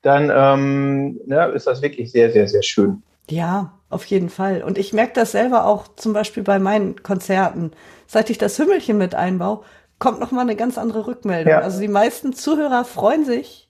dann 0.00 0.32
ähm, 0.34 1.20
ne, 1.26 1.48
ist 1.48 1.66
das 1.66 1.82
wirklich 1.82 2.10
sehr, 2.10 2.32
sehr, 2.32 2.48
sehr 2.48 2.62
schön. 2.62 3.02
Ja, 3.28 3.74
auf 3.90 4.06
jeden 4.06 4.30
Fall. 4.30 4.62
Und 4.62 4.78
ich 4.78 4.94
merke 4.94 5.12
das 5.12 5.32
selber 5.32 5.66
auch 5.66 5.88
zum 5.96 6.14
Beispiel 6.14 6.42
bei 6.42 6.58
meinen 6.58 7.02
Konzerten. 7.02 7.72
Seit 8.06 8.30
ich 8.30 8.38
das 8.38 8.58
Hümmelchen 8.58 8.96
mit 8.96 9.14
einbaue, 9.14 9.62
kommt 9.98 10.20
noch 10.20 10.30
mal 10.30 10.42
eine 10.42 10.56
ganz 10.56 10.78
andere 10.78 11.06
Rückmeldung. 11.06 11.50
Ja. 11.50 11.60
Also 11.60 11.80
die 11.80 11.88
meisten 11.88 12.32
Zuhörer 12.32 12.86
freuen 12.86 13.26
sich 13.26 13.65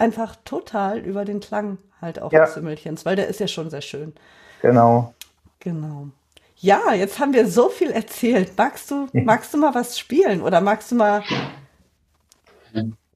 einfach 0.00 0.36
total 0.44 0.98
über 0.98 1.24
den 1.24 1.40
Klang 1.40 1.78
halt 2.00 2.20
auch 2.20 2.32
ja. 2.32 2.46
des 2.46 2.56
Hümmelchens, 2.56 3.04
weil 3.04 3.16
der 3.16 3.28
ist 3.28 3.40
ja 3.40 3.48
schon 3.48 3.70
sehr 3.70 3.82
schön. 3.82 4.14
Genau. 4.62 5.14
Genau. 5.60 6.08
Ja, 6.56 6.92
jetzt 6.92 7.18
haben 7.18 7.32
wir 7.32 7.46
so 7.46 7.68
viel 7.68 7.90
erzählt. 7.90 8.52
Magst 8.56 8.90
du, 8.90 9.08
magst 9.12 9.54
du 9.54 9.58
mal 9.58 9.74
was 9.74 9.98
spielen 9.98 10.42
oder 10.42 10.60
magst 10.60 10.90
du 10.90 10.96
mal? 10.96 11.22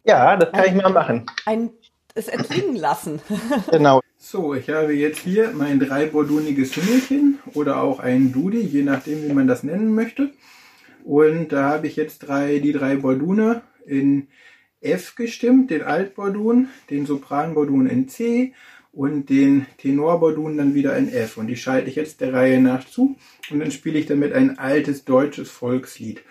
Ja, 0.04 0.36
das 0.36 0.52
kann 0.52 0.60
ein, 0.60 0.76
ich 0.76 0.82
mal 0.82 0.90
machen. 0.90 1.26
Ein, 1.44 1.70
es 2.14 2.28
erklingen 2.28 2.76
lassen. 2.76 3.20
genau. 3.70 4.00
So, 4.16 4.54
ich 4.54 4.70
habe 4.70 4.94
jetzt 4.94 5.18
hier 5.18 5.52
mein 5.52 5.78
dreiborduniges 5.78 6.74
Hümmelchen 6.76 7.38
oder 7.52 7.82
auch 7.82 8.00
ein 8.00 8.32
Dudi, 8.32 8.60
je 8.60 8.82
nachdem, 8.82 9.22
wie 9.22 9.32
man 9.32 9.46
das 9.46 9.62
nennen 9.62 9.94
möchte. 9.94 10.30
Und 11.04 11.48
da 11.48 11.68
habe 11.68 11.86
ich 11.86 11.96
jetzt 11.96 12.20
drei, 12.20 12.58
die 12.60 12.72
drei 12.72 12.96
Bordune 12.96 13.60
in 13.84 14.28
F 14.84 15.16
gestimmt, 15.16 15.70
den 15.70 15.82
Altbordun, 15.82 16.68
den 16.90 17.06
Sopranbordun 17.06 17.86
in 17.86 18.08
C 18.08 18.52
und 18.92 19.28
den 19.28 19.66
Tenorbordun 19.78 20.56
dann 20.56 20.74
wieder 20.74 20.96
in 20.96 21.12
F. 21.12 21.36
Und 21.36 21.48
die 21.48 21.56
schalte 21.56 21.88
ich 21.88 21.96
jetzt 21.96 22.20
der 22.20 22.32
Reihe 22.32 22.60
nach 22.60 22.84
zu 22.86 23.16
und 23.50 23.60
dann 23.60 23.70
spiele 23.70 23.98
ich 23.98 24.06
damit 24.06 24.32
ein 24.32 24.58
altes 24.58 25.04
deutsches 25.04 25.50
Volkslied. 25.50 26.22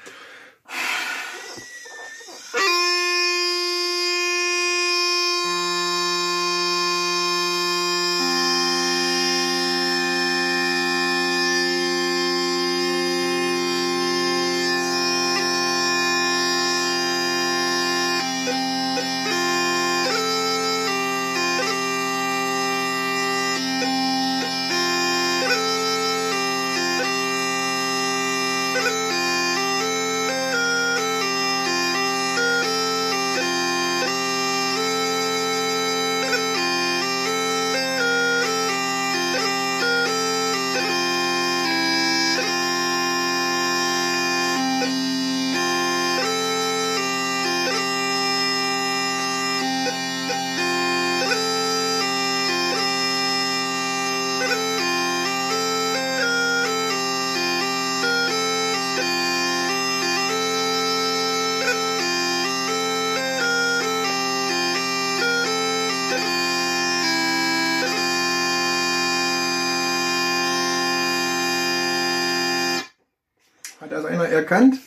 Das 73.89 74.05
einer 74.05 74.25
erkannt? 74.25 74.79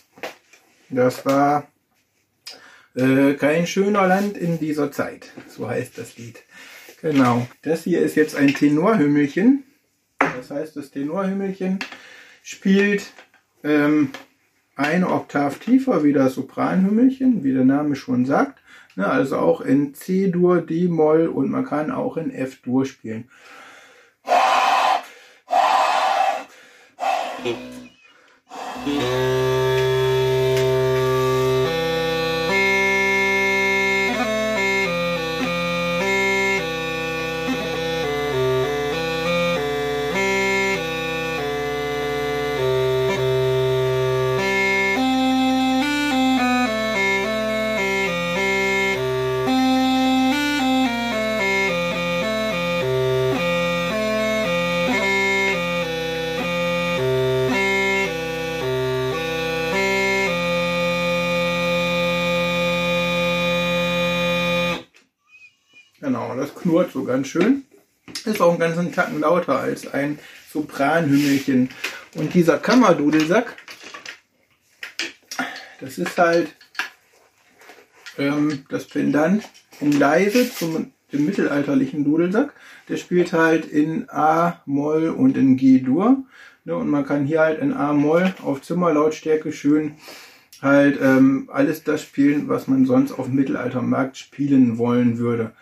Das 0.89 1.27
war 1.27 1.67
äh, 2.95 3.35
kein 3.35 3.67
schöner 3.67 4.07
Land 4.07 4.37
in 4.37 4.59
dieser 4.59 4.93
Zeit. 4.93 5.33
So 5.49 5.69
heißt 5.69 5.99
das 5.99 6.17
Lied. 6.17 6.43
Genau. 7.03 7.47
Das 7.63 7.85
hier 7.85 8.01
ist 8.01 8.15
jetzt 8.15 8.37
ein 8.37 8.55
Tenorhümmelchen. 8.55 9.65
Das 10.19 10.51
heißt, 10.51 10.77
das 10.77 10.91
Tenorhümmelchen 10.91 11.79
spielt 12.43 13.13
ähm, 13.65 14.11
eine 14.77 15.11
Oktav 15.11 15.59
tiefer 15.59 16.05
wie 16.05 16.13
das 16.13 16.35
Sopranhümmelchen, 16.35 17.45
wie 17.45 17.53
der 17.53 17.65
Name 17.65 17.97
schon 17.97 18.25
sagt. 18.25 18.61
Ne, 18.95 19.07
also 19.07 19.37
auch 19.37 19.61
in 19.61 19.95
C-Dur, 19.95 20.63
D-Moll 20.63 21.27
und 21.27 21.51
man 21.51 21.67
kann 21.67 21.91
auch 21.91 22.17
in 22.17 22.31
F-Dur 22.31 22.87
spielen. 22.87 23.29
Yeah. 28.87 29.26
Knurrt 66.67 66.91
so 66.93 67.05
ganz 67.05 67.29
schön. 67.29 67.63
Ist 68.25 68.41
auch 68.41 68.51
einen 68.51 68.59
ganzen 68.59 68.93
Tacken 68.93 69.21
lauter 69.21 69.61
als 69.61 69.87
ein 69.87 70.19
Sopranhümmelchen. 70.53 71.71
Und 72.17 72.35
dieser 72.35 72.59
Kammerdudelsack, 72.59 73.57
das 75.81 75.99
ist 75.99 76.19
halt 76.19 76.55
ähm, 78.19 78.65
das 78.69 78.87
Pendant 78.87 79.45
um 79.79 79.93
leise 79.93 80.53
zum 80.53 80.93
dem 81.13 81.25
mittelalterlichen 81.25 82.05
Dudelsack. 82.05 82.53
Der 82.89 82.97
spielt 82.97 83.33
halt 83.33 83.67
in 83.67 84.11
A, 84.11 84.61
Moll 84.67 85.11
und 85.11 85.37
in 85.37 85.57
G-Dur. 85.57 86.25
Ne, 86.65 86.75
und 86.75 86.89
man 86.89 87.07
kann 87.07 87.27
hier 87.27 87.41
halt 87.43 87.61
in 87.61 87.73
A-Moll 87.73 88.35
auf 88.43 88.63
Zimmerlautstärke 88.63 89.53
schön 89.53 89.95
halt 90.63 90.99
ähm, 91.01 91.49
alles 91.53 91.85
das 91.85 92.03
spielen, 92.03 92.49
was 92.49 92.67
man 92.67 92.87
sonst 92.87 93.13
auf 93.13 93.29
Mittelaltermarkt 93.29 94.17
spielen 94.17 94.79
wollen 94.79 95.19
würde. 95.19 95.53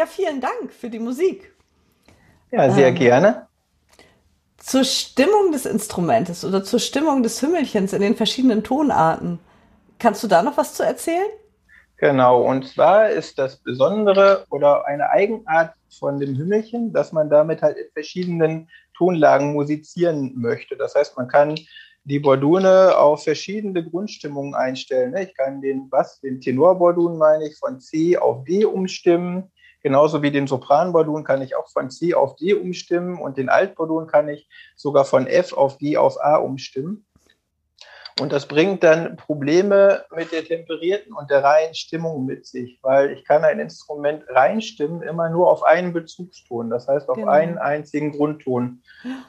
Ja, 0.00 0.06
vielen 0.06 0.40
Dank 0.40 0.72
für 0.72 0.88
die 0.88 0.98
Musik. 0.98 1.54
Ja, 2.50 2.70
sehr 2.70 2.88
ähm, 2.88 2.94
gerne. 2.94 3.48
zur 4.56 4.82
Stimmung 4.82 5.52
des 5.52 5.66
Instrumentes 5.66 6.42
oder 6.42 6.64
zur 6.64 6.80
Stimmung 6.80 7.22
des 7.22 7.42
Hümmelchens 7.42 7.92
in 7.92 8.00
den 8.00 8.16
verschiedenen 8.16 8.64
Tonarten. 8.64 9.40
Kannst 9.98 10.22
du 10.22 10.26
da 10.26 10.42
noch 10.42 10.56
was 10.56 10.72
zu 10.72 10.84
erzählen? 10.84 11.28
Genau, 11.98 12.42
und 12.42 12.66
zwar 12.66 13.10
ist 13.10 13.38
das 13.38 13.58
Besondere 13.58 14.46
oder 14.48 14.86
eine 14.86 15.10
Eigenart 15.10 15.74
von 15.98 16.18
dem 16.18 16.34
Hümmelchen, 16.34 16.94
dass 16.94 17.12
man 17.12 17.28
damit 17.28 17.60
halt 17.60 17.76
in 17.76 17.92
verschiedenen 17.92 18.70
Tonlagen 18.96 19.52
musizieren 19.52 20.32
möchte. 20.34 20.78
Das 20.78 20.94
heißt, 20.94 21.18
man 21.18 21.28
kann 21.28 21.56
die 22.04 22.20
Bordune 22.20 22.96
auf 22.96 23.24
verschiedene 23.24 23.84
Grundstimmungen 23.84 24.54
einstellen. 24.54 25.14
Ich 25.18 25.36
kann 25.36 25.60
den 25.60 25.90
Bass, 25.90 26.20
den 26.20 26.40
Tenorbordun 26.40 27.18
meine 27.18 27.48
ich, 27.48 27.58
von 27.58 27.80
C 27.80 28.16
auf 28.16 28.44
D 28.44 28.64
umstimmen. 28.64 29.52
Genauso 29.82 30.22
wie 30.22 30.30
den 30.30 30.46
Sopranbordun 30.46 31.24
kann 31.24 31.42
ich 31.42 31.56
auch 31.56 31.68
von 31.68 31.90
C 31.90 32.14
auf 32.14 32.36
D 32.36 32.54
umstimmen 32.54 33.20
und 33.20 33.36
den 33.36 33.48
Altbordun 33.48 34.06
kann 34.06 34.28
ich 34.28 34.48
sogar 34.76 35.04
von 35.04 35.26
F 35.26 35.52
auf 35.52 35.78
G 35.78 35.96
auf 35.96 36.22
A 36.22 36.36
umstimmen. 36.36 37.06
Und 38.20 38.32
das 38.32 38.46
bringt 38.46 38.82
dann 38.82 39.16
Probleme 39.16 40.04
mit 40.14 40.30
der 40.30 40.44
temperierten 40.44 41.14
und 41.14 41.30
der 41.30 41.42
reinen 41.42 41.74
Stimmung 41.74 42.26
mit 42.26 42.46
sich, 42.46 42.78
weil 42.82 43.12
ich 43.12 43.24
kann 43.24 43.44
ein 43.44 43.58
Instrument 43.58 44.24
reinstimmen 44.28 45.02
immer 45.02 45.30
nur 45.30 45.50
auf 45.50 45.62
einen 45.62 45.94
Bezugston, 45.94 46.68
das 46.68 46.86
heißt 46.86 47.08
auf 47.08 47.16
genau. 47.16 47.30
einen 47.30 47.56
einzigen 47.56 48.12
Grundton. 48.12 48.82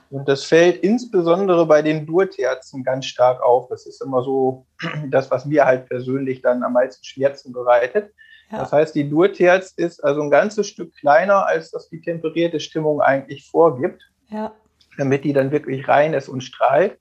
Und 0.10 0.28
das 0.28 0.44
fällt 0.44 0.84
insbesondere 0.84 1.66
bei 1.66 1.82
den 1.82 2.06
Durterzen 2.06 2.84
ganz 2.84 3.06
stark 3.06 3.42
auf. 3.42 3.70
Das 3.70 3.86
ist 3.86 4.02
immer 4.02 4.24
so 4.24 4.66
das, 5.10 5.32
was 5.32 5.46
mir 5.46 5.66
halt 5.66 5.88
persönlich 5.88 6.42
dann 6.42 6.62
am 6.64 6.74
meisten 6.74 7.06
Schmerzen 7.06 7.54
bereitet. 7.54 8.12
Ja. 8.52 8.60
Das 8.60 8.72
heißt, 8.72 8.96
die 8.96 9.10
Durterz 9.10 9.72
ist 9.72 10.04
also 10.04 10.22
ein 10.22 10.30
ganzes 10.30 10.68
Stück 10.68 10.94
kleiner, 10.96 11.48
als 11.48 11.72
das 11.72 11.90
die 11.90 12.02
temperierte 12.02 12.60
Stimmung 12.60 13.02
eigentlich 13.02 13.50
vorgibt, 13.50 14.04
ja. 14.30 14.54
damit 14.98 15.24
die 15.24 15.34
dann 15.34 15.52
wirklich 15.52 15.88
rein 15.88 16.14
ist 16.14 16.28
und 16.28 16.42
strahlt. 16.42 16.98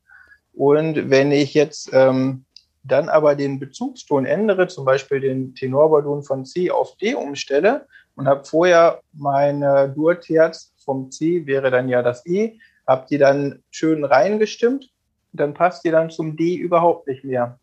Und 0.52 1.10
wenn 1.10 1.32
ich 1.32 1.54
jetzt 1.54 1.90
ähm, 1.92 2.44
dann 2.84 3.08
aber 3.08 3.34
den 3.34 3.58
Bezugston 3.58 4.26
ändere, 4.26 4.68
zum 4.68 4.84
Beispiel 4.84 5.20
den 5.20 5.54
Tenorbordun 5.54 6.22
von 6.22 6.44
C 6.44 6.70
auf 6.70 6.96
D 6.96 7.14
umstelle 7.14 7.86
und 8.14 8.26
habe 8.26 8.44
vorher 8.44 9.00
meine 9.12 9.88
Durterz 9.88 10.72
vom 10.84 11.10
C, 11.10 11.46
wäre 11.46 11.70
dann 11.70 11.88
ja 11.88 12.02
das 12.02 12.24
E, 12.26 12.58
habe 12.86 13.06
die 13.10 13.18
dann 13.18 13.62
schön 13.70 14.04
reingestimmt, 14.04 14.90
dann 15.32 15.54
passt 15.54 15.84
die 15.84 15.90
dann 15.90 16.10
zum 16.10 16.36
D 16.36 16.54
überhaupt 16.54 17.06
nicht 17.06 17.24
mehr 17.24 17.58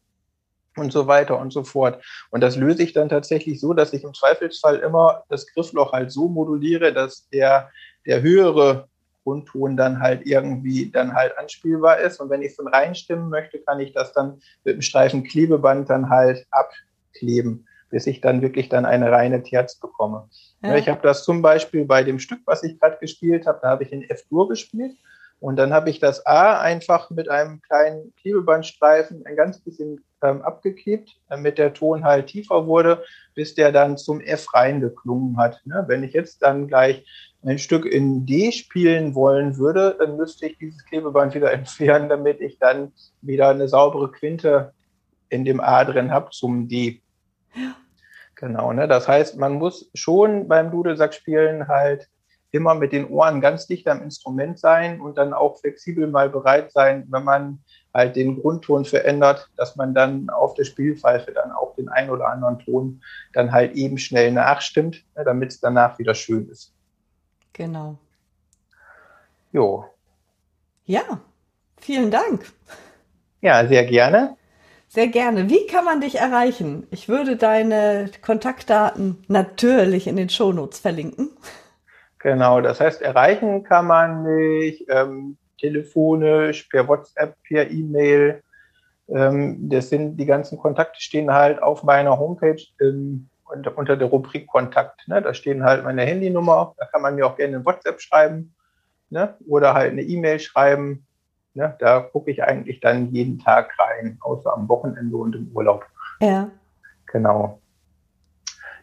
und 0.77 0.91
so 0.91 1.07
weiter 1.07 1.39
und 1.39 1.51
so 1.51 1.63
fort. 1.63 2.03
Und 2.29 2.41
das 2.41 2.55
löse 2.55 2.83
ich 2.83 2.93
dann 2.93 3.09
tatsächlich 3.09 3.59
so, 3.59 3.73
dass 3.73 3.93
ich 3.93 4.03
im 4.03 4.13
Zweifelsfall 4.13 4.77
immer 4.77 5.23
das 5.29 5.47
Griffloch 5.47 5.91
halt 5.91 6.11
so 6.11 6.27
moduliere, 6.27 6.93
dass 6.93 7.27
der, 7.29 7.69
der 8.05 8.21
höhere 8.21 8.87
Grundton 9.27 9.75
dann 9.75 9.99
halt 9.99 10.25
irgendwie 10.25 10.89
dann 10.89 11.13
halt 11.13 11.37
anspielbar 11.37 11.99
ist. 11.99 12.21
Und 12.21 12.29
wenn 12.29 12.41
ich 12.41 12.51
es 12.51 12.57
dann 12.57 12.67
reinstimmen 12.67 13.29
möchte, 13.29 13.59
kann 13.59 13.81
ich 13.81 13.91
das 13.91 14.13
dann 14.13 14.39
mit 14.63 14.75
einem 14.75 14.81
Streifen 14.81 15.25
Klebeband 15.25 15.89
dann 15.89 16.09
halt 16.09 16.47
abkleben, 16.49 17.67
bis 17.89 18.07
ich 18.07 18.21
dann 18.21 18.41
wirklich 18.41 18.69
dann 18.69 18.85
eine 18.85 19.11
reine 19.11 19.43
Terz 19.43 19.75
bekomme. 19.75 20.29
Ja. 20.63 20.77
Ich 20.77 20.87
habe 20.87 21.01
das 21.01 21.25
zum 21.25 21.41
Beispiel 21.41 21.83
bei 21.83 22.03
dem 22.03 22.19
Stück, 22.19 22.39
was 22.45 22.63
ich 22.63 22.79
gerade 22.79 22.99
gespielt 23.01 23.45
habe, 23.45 23.59
da 23.61 23.69
habe 23.69 23.83
ich 23.83 23.91
in 23.91 24.09
F-Dur 24.09 24.47
gespielt. 24.47 24.95
Und 25.39 25.57
dann 25.57 25.73
habe 25.73 25.89
ich 25.89 25.99
das 25.99 26.25
A 26.25 26.59
einfach 26.59 27.09
mit 27.11 27.29
einem 27.29 27.61
kleinen 27.61 28.13
Klebebandstreifen 28.15 29.25
ein 29.25 29.35
ganz 29.35 29.59
bisschen 29.59 30.03
ähm, 30.21 30.41
abgeklebt, 30.41 31.17
damit 31.29 31.57
der 31.57 31.73
Ton 31.73 32.03
halt 32.03 32.27
tiefer 32.27 32.67
wurde, 32.67 33.03
bis 33.35 33.55
der 33.55 33.71
dann 33.71 33.97
zum 33.97 34.21
F 34.21 34.53
reingeklungen 34.53 35.37
hat. 35.37 35.61
Ne? 35.65 35.85
Wenn 35.87 36.03
ich 36.03 36.13
jetzt 36.13 36.41
dann 36.41 36.67
gleich 36.67 37.05
ein 37.43 37.59
Stück 37.59 37.85
in 37.85 38.25
D 38.25 38.51
spielen 38.51 39.15
wollen 39.15 39.57
würde, 39.57 39.95
dann 39.99 40.17
müsste 40.17 40.47
ich 40.47 40.57
dieses 40.57 40.83
Klebeband 40.85 41.35
wieder 41.35 41.51
entfernen, 41.53 42.09
damit 42.09 42.41
ich 42.41 42.59
dann 42.59 42.91
wieder 43.21 43.49
eine 43.49 43.67
saubere 43.67 44.11
Quinte 44.11 44.73
in 45.29 45.45
dem 45.45 45.59
A 45.59 45.83
drin 45.83 46.11
habe 46.11 46.29
zum 46.31 46.67
D. 46.67 47.01
Ja. 47.55 47.75
Genau, 48.35 48.71
ne? 48.71 48.87
Das 48.87 49.07
heißt, 49.07 49.37
man 49.37 49.53
muss 49.53 49.89
schon 49.95 50.47
beim 50.47 50.69
Dudelsackspielen 50.69 51.67
halt 51.67 52.07
immer 52.51 52.75
mit 52.75 52.93
den 52.93 53.09
Ohren 53.09 53.41
ganz 53.41 53.65
dicht 53.65 53.87
am 53.87 54.01
Instrument 54.03 54.59
sein 54.59 55.01
und 55.01 55.17
dann 55.17 55.33
auch 55.33 55.59
flexibel 55.59 56.07
mal 56.07 56.29
bereit 56.29 56.71
sein, 56.71 57.05
wenn 57.09 57.23
man 57.23 57.59
halt 57.97 58.15
den 58.15 58.39
Grundton 58.39 58.85
verändert, 58.85 59.49
dass 59.57 59.75
man 59.75 59.93
dann 59.93 60.29
auf 60.29 60.53
der 60.53 60.63
Spielpfeife 60.63 61.33
dann 61.33 61.51
auch 61.51 61.75
den 61.75 61.89
einen 61.89 62.09
oder 62.09 62.29
anderen 62.29 62.59
Ton 62.59 63.01
dann 63.33 63.51
halt 63.51 63.73
eben 63.73 63.97
schnell 63.97 64.31
nachstimmt, 64.31 65.03
damit 65.15 65.51
es 65.51 65.59
danach 65.59 65.99
wieder 65.99 66.13
schön 66.13 66.47
ist. 66.47 66.73
Genau. 67.51 67.97
Jo. 69.51 69.85
Ja, 70.85 71.19
vielen 71.77 72.11
Dank. 72.11 72.45
Ja, 73.41 73.67
sehr 73.67 73.85
gerne. 73.85 74.37
Sehr 74.87 75.07
gerne. 75.07 75.49
Wie 75.49 75.67
kann 75.67 75.83
man 75.83 75.99
dich 75.99 76.15
erreichen? 76.15 76.87
Ich 76.91 77.09
würde 77.09 77.35
deine 77.35 78.09
Kontaktdaten 78.21 79.23
natürlich 79.27 80.07
in 80.07 80.15
den 80.15 80.29
Shownotes 80.29 80.79
verlinken. 80.79 81.31
Genau, 82.19 82.61
das 82.61 82.79
heißt, 82.79 83.01
erreichen 83.01 83.63
kann 83.63 83.85
man 83.85 84.23
mich 84.23 84.85
ähm, 84.89 85.37
telefonisch, 85.57 86.63
per 86.63 86.87
WhatsApp, 86.87 87.35
per 87.47 87.69
E-Mail. 87.69 88.41
Ähm, 89.09 89.69
das 89.69 89.89
sind 89.89 90.17
die 90.17 90.25
ganzen 90.25 90.57
Kontakte 90.57 91.01
stehen 91.01 91.31
halt 91.31 91.61
auf 91.61 91.83
meiner 91.83 92.17
Homepage 92.17 92.61
ähm, 92.81 93.29
unter, 93.45 93.77
unter 93.77 93.97
der 93.97 94.07
Rubrik 94.07 94.47
Kontakt. 94.47 95.07
Ne? 95.07 95.21
Da 95.21 95.33
stehen 95.33 95.63
halt 95.63 95.83
meine 95.83 96.03
Handynummer, 96.03 96.73
da 96.77 96.85
kann 96.85 97.01
man 97.01 97.15
mir 97.15 97.25
auch 97.25 97.37
gerne 97.37 97.57
ein 97.57 97.65
WhatsApp 97.65 98.01
schreiben 98.01 98.53
ne? 99.09 99.35
oder 99.47 99.73
halt 99.73 99.91
eine 99.91 100.01
E-Mail 100.01 100.39
schreiben. 100.39 101.05
Ne? 101.53 101.75
Da 101.79 102.01
gucke 102.01 102.31
ich 102.31 102.43
eigentlich 102.43 102.79
dann 102.79 103.11
jeden 103.11 103.39
Tag 103.39 103.71
rein, 103.79 104.17
außer 104.19 104.53
am 104.53 104.67
Wochenende 104.69 105.15
und 105.15 105.35
im 105.35 105.51
Urlaub. 105.53 105.85
Ja. 106.19 106.49
Genau. 107.07 107.61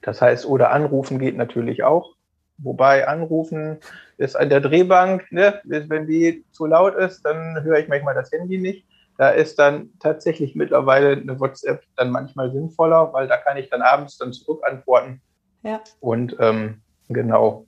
Das 0.03 0.21
heißt, 0.21 0.47
oder 0.47 0.71
anrufen 0.71 1.19
geht 1.19 1.37
natürlich 1.37 1.83
auch. 1.83 2.14
Wobei 2.59 3.07
anrufen 3.09 3.79
ist 4.17 4.37
an 4.37 4.49
der 4.49 4.61
Drehbank, 4.61 5.31
ne? 5.33 5.61
wenn 5.65 6.07
die 6.07 6.45
zu 6.53 6.67
laut 6.67 6.95
ist, 6.95 7.23
dann 7.23 7.63
höre 7.65 7.79
ich 7.79 7.89
manchmal 7.89 8.15
das 8.15 8.31
Handy 8.31 8.59
nicht. 8.59 8.87
Da 9.17 9.31
ist 9.31 9.59
dann 9.59 9.91
tatsächlich 10.01 10.55
mittlerweile 10.55 11.13
eine 11.13 11.39
WhatsApp 11.39 11.83
dann 11.97 12.11
manchmal 12.11 12.53
sinnvoller, 12.53 13.13
weil 13.13 13.29
da 13.29 13.37
kann 13.37 13.57
ich 13.57 13.71
dann 13.71 13.83
abends 13.83 14.19
dann 14.19 14.33
zurückantworten. 14.33 15.21
Ja. 15.63 15.81
Und 16.01 16.37
ähm, 16.41 16.83
genau. 17.09 17.67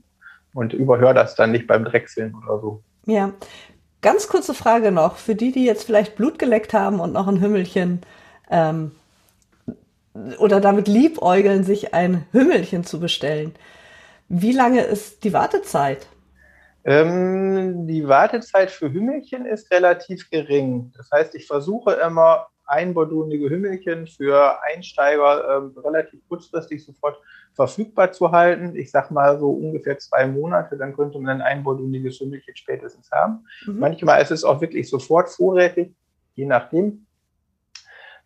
Und 0.54 0.72
überhöre 0.72 1.14
das 1.14 1.34
dann 1.34 1.52
nicht 1.52 1.66
beim 1.66 1.84
Drechseln 1.84 2.34
oder 2.34 2.60
so. 2.60 2.82
Ja. 3.06 3.32
Ganz 4.02 4.28
kurze 4.28 4.54
Frage 4.54 4.92
noch, 4.92 5.16
für 5.16 5.34
die, 5.34 5.52
die 5.52 5.64
jetzt 5.64 5.84
vielleicht 5.84 6.16
Blut 6.16 6.38
geleckt 6.38 6.74
haben 6.74 7.00
und 7.00 7.12
noch 7.12 7.28
ein 7.28 7.40
Hümmelchen 7.40 8.02
ähm, 8.50 8.92
oder 10.38 10.60
damit 10.60 10.88
liebäugeln, 10.88 11.64
sich 11.64 11.94
ein 11.94 12.26
Hümmelchen 12.32 12.84
zu 12.84 13.00
bestellen. 13.00 13.54
Wie 14.28 14.52
lange 14.52 14.82
ist 14.82 15.24
die 15.24 15.32
Wartezeit? 15.32 16.06
Ähm, 16.84 17.86
die 17.86 18.06
Wartezeit 18.06 18.70
für 18.70 18.92
Hümmelchen 18.92 19.46
ist 19.46 19.70
relativ 19.72 20.30
gering. 20.30 20.92
Das 20.96 21.10
heißt, 21.10 21.34
ich 21.34 21.46
versuche 21.46 21.92
immer 21.92 22.46
einbordunige 22.66 23.48
Hümmelchen 23.48 24.06
für 24.06 24.62
Einsteiger 24.62 25.58
ähm, 25.58 25.78
relativ 25.78 26.20
kurzfristig 26.28 26.84
sofort 26.84 27.20
verfügbar 27.54 28.12
zu 28.12 28.32
halten. 28.32 28.76
Ich 28.76 28.90
sage 28.90 29.14
mal 29.14 29.38
so 29.38 29.50
ungefähr 29.50 29.98
zwei 29.98 30.26
Monate, 30.26 30.76
dann 30.76 30.94
könnte 30.94 31.18
man 31.18 31.40
ein 31.40 31.42
einborduniges 31.42 32.20
Hümmelchen 32.20 32.56
spätestens 32.56 33.10
haben. 33.10 33.46
Mhm. 33.66 33.78
Manchmal 33.78 34.22
ist 34.22 34.32
es 34.32 34.44
auch 34.44 34.60
wirklich 34.60 34.88
sofort 34.88 35.30
vorrätig, 35.30 35.94
je 36.34 36.46
nachdem. 36.46 37.06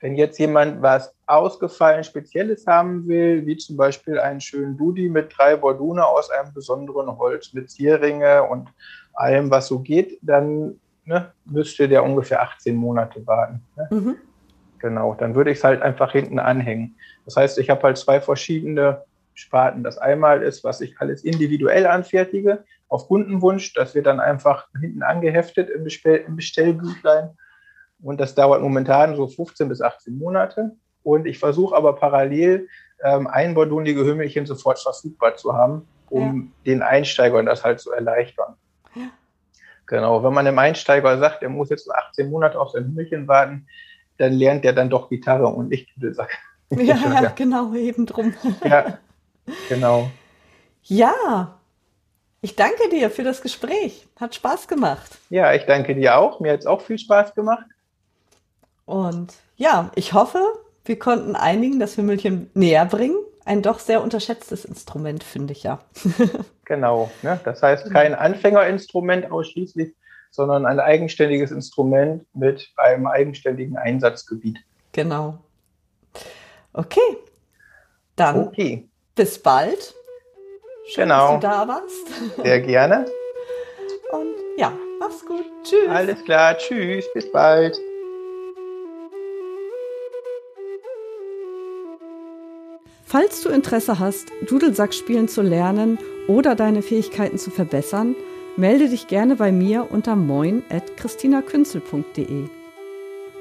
Wenn 0.01 0.17
jetzt 0.17 0.39
jemand 0.39 0.81
was 0.81 1.15
ausgefallen 1.27 2.05
Spezielles 2.05 2.67
haben 2.67 3.07
will, 3.07 3.45
wie 3.47 3.57
zum 3.59 3.77
Beispiel 3.77 4.19
einen 4.19 4.41
schönen 4.41 4.77
Dudi 4.77 5.09
mit 5.09 5.33
drei 5.37 5.57
Bordune 5.57 6.05
aus 6.07 6.31
einem 6.31 6.53
besonderen 6.55 7.19
Holz 7.19 7.53
mit 7.53 7.71
Zierringe 7.71 8.43
und 8.45 8.71
allem, 9.13 9.51
was 9.51 9.69
so 9.69 9.81
geht, 9.81 10.19
dann 10.23 10.81
ne, 11.05 11.33
müsste 11.45 11.89
der 11.89 12.03
ungefähr 12.03 12.43
18 12.43 12.75
Monate 12.75 13.27
warten. 13.27 13.63
Ne? 13.77 13.89
Mhm. 13.91 14.17
Genau, 14.79 15.15
dann 15.15 15.35
würde 15.35 15.51
ich 15.51 15.59
es 15.59 15.65
halt 15.65 15.83
einfach 15.83 16.13
hinten 16.13 16.39
anhängen. 16.39 16.97
Das 17.27 17.37
heißt, 17.37 17.59
ich 17.59 17.69
habe 17.69 17.83
halt 17.83 17.99
zwei 17.99 18.21
verschiedene 18.21 19.05
Sparten. 19.35 19.85
Das 19.85 19.99
einmal 19.99 20.43
ist, 20.43 20.65
was 20.65 20.81
ich 20.81 20.99
alles 21.01 21.23
individuell 21.23 21.87
anfertige, 21.87 22.65
auf 22.89 23.09
Kundenwunsch. 23.09 23.75
Das 23.75 23.95
wird 23.95 24.07
dann 24.07 24.21
einfach 24.21 24.69
hinten 24.81 25.03
angeheftet 25.03 25.69
im, 25.69 25.85
Bestell 25.85 26.25
im 26.27 26.37
Bestellbüchlein. 26.37 27.31
Und 28.03 28.21
das 28.21 28.35
dauert 28.35 28.63
momentan 28.63 29.17
so 29.17 29.29
15 29.29 29.69
bis 29.69 29.81
18 29.81 30.19
Monate. 30.19 30.73
Und 31.03 31.27
ich 31.27 31.39
versuche 31.39 31.75
aber 31.75 31.95
parallel 31.95 32.69
ähm, 33.03 33.27
einbordundige 33.27 34.05
Hümmelchen 34.05 34.47
sofort 34.47 34.79
verfügbar 34.79 35.37
zu 35.37 35.55
haben, 35.55 35.87
um 36.09 36.53
ja. 36.65 36.73
den 36.73 36.83
Einsteigern 36.83 37.47
das 37.47 37.65
halt 37.65 37.81
zu 37.81 37.93
erleichtern. 37.93 38.55
Ja. 38.95 39.09
Genau, 39.87 40.23
wenn 40.23 40.33
man 40.33 40.45
dem 40.45 40.59
Einsteiger 40.59 41.19
sagt, 41.19 41.43
er 41.43 41.49
muss 41.49 41.71
jetzt 41.71 41.91
18 41.91 42.31
Monate 42.31 42.61
auf 42.61 42.71
sein 42.71 42.85
Hümmelchen 42.85 43.27
warten, 43.27 43.67
dann 44.19 44.35
lernt 44.35 44.65
er 44.65 44.73
dann 44.73 44.91
doch 44.91 45.09
Gitarre 45.09 45.47
und 45.47 45.69
nicht 45.69 45.95
Dudelsack. 45.97 46.31
Ja, 46.73 46.95
ja, 47.23 47.33
genau, 47.35 47.75
eben 47.75 48.07
drum. 48.07 48.33
Ja, 48.65 48.99
genau. 49.69 50.09
Ja, 50.85 51.59
Ich 52.41 52.55
danke 52.55 52.89
dir 52.91 53.11
für 53.11 53.25
das 53.25 53.43
Gespräch. 53.43 54.07
Hat 54.21 54.37
Spaß 54.37 54.69
gemacht. 54.69 55.19
Ja, 55.31 55.53
ich 55.53 55.65
danke 55.67 55.97
dir 55.97 56.17
auch. 56.17 56.39
Mir 56.39 56.53
hat 56.53 56.61
es 56.61 56.67
auch 56.67 56.81
viel 56.81 56.99
Spaß 56.99 57.35
gemacht. 57.35 57.67
Und 58.90 59.35
ja, 59.57 59.92
ich 59.94 60.14
hoffe, 60.14 60.42
wir 60.85 60.98
konnten 60.98 61.37
einigen 61.37 61.79
das 61.79 61.96
Hümmelchen 61.96 62.50
näher 62.55 62.85
bringen. 62.87 63.16
Ein 63.44 63.62
doch 63.62 63.79
sehr 63.79 64.03
unterschätztes 64.03 64.64
Instrument, 64.64 65.22
finde 65.22 65.53
ich 65.53 65.62
ja. 65.62 65.79
genau. 66.64 67.09
Ne? 67.22 67.38
Das 67.44 67.62
heißt, 67.62 67.92
kein 67.92 68.16
Anfängerinstrument 68.16 69.31
ausschließlich, 69.31 69.94
sondern 70.33 70.66
ein 70.66 70.81
eigenständiges 70.81 71.53
Instrument 71.53 72.26
mit 72.35 72.68
einem 72.76 73.07
eigenständigen 73.07 73.76
Einsatzgebiet. 73.76 74.59
Genau. 74.90 75.38
Okay. 76.72 77.16
Dann 78.16 78.48
okay. 78.48 78.88
bis 79.14 79.40
bald. 79.40 79.94
Schön, 80.88 81.05
genau. 81.05 81.35
dass 81.35 81.40
du 81.40 81.46
da 81.46 81.68
warst. 81.68 82.37
Sehr 82.42 82.61
gerne. 82.61 83.07
Und 84.11 84.35
ja, 84.57 84.72
mach's 84.98 85.24
gut. 85.24 85.44
Tschüss. 85.62 85.88
Alles 85.88 86.24
klar. 86.24 86.57
Tschüss. 86.59 87.05
Bis 87.14 87.31
bald. 87.31 87.79
Falls 93.11 93.42
du 93.42 93.49
Interesse 93.49 93.99
hast, 93.99 94.31
Dudelsack 94.46 94.94
spielen 94.94 95.27
zu 95.27 95.42
lernen 95.42 95.99
oder 96.29 96.55
deine 96.55 96.81
Fähigkeiten 96.81 97.38
zu 97.38 97.51
verbessern, 97.51 98.14
melde 98.57 98.88
dich 98.88 99.09
gerne 99.09 99.35
bei 99.35 99.51
mir 99.51 99.88
unter 99.90 100.14
moin.christinakünzel.de. 100.14 102.44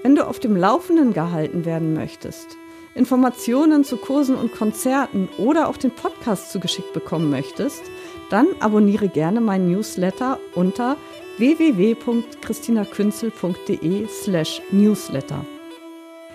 Wenn 0.01 0.15
du 0.15 0.25
auf 0.25 0.39
dem 0.39 0.55
Laufenden 0.55 1.13
gehalten 1.13 1.65
werden 1.65 1.93
möchtest, 1.93 2.58
Informationen 2.95 3.84
zu 3.84 3.97
Kursen 3.97 4.34
und 4.34 4.53
Konzerten 4.53 5.29
oder 5.38 5.67
auch 5.67 5.77
den 5.77 5.91
Podcast 5.91 6.51
zugeschickt 6.51 6.93
bekommen 6.93 7.29
möchtest, 7.29 7.84
dann 8.32 8.47
abonniere 8.62 9.08
gerne 9.08 9.39
meinen 9.39 9.71
Newsletter 9.71 10.39
unter 10.55 10.97
www.christinakünzel.de 11.38 14.08
slash 14.08 14.63
newsletter. 14.71 15.45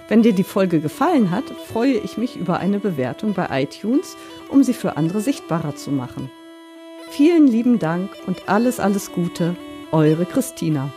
Wenn 0.08 0.22
dir 0.22 0.34
die 0.34 0.44
Folge 0.44 0.80
gefallen 0.80 1.30
hat, 1.30 1.44
freue 1.72 1.94
ich 1.94 2.18
mich 2.18 2.36
über 2.36 2.58
eine 2.58 2.78
Bewertung 2.78 3.32
bei 3.32 3.62
iTunes, 3.62 4.16
um 4.50 4.62
sie 4.62 4.74
für 4.74 4.96
andere 4.98 5.20
sichtbarer 5.20 5.76
zu 5.76 5.90
machen. 5.90 6.30
Vielen 7.10 7.46
lieben 7.46 7.78
Dank 7.78 8.10
und 8.26 8.48
alles, 8.48 8.80
alles 8.80 9.12
Gute, 9.12 9.56
eure 9.92 10.26
Christina. 10.26 10.92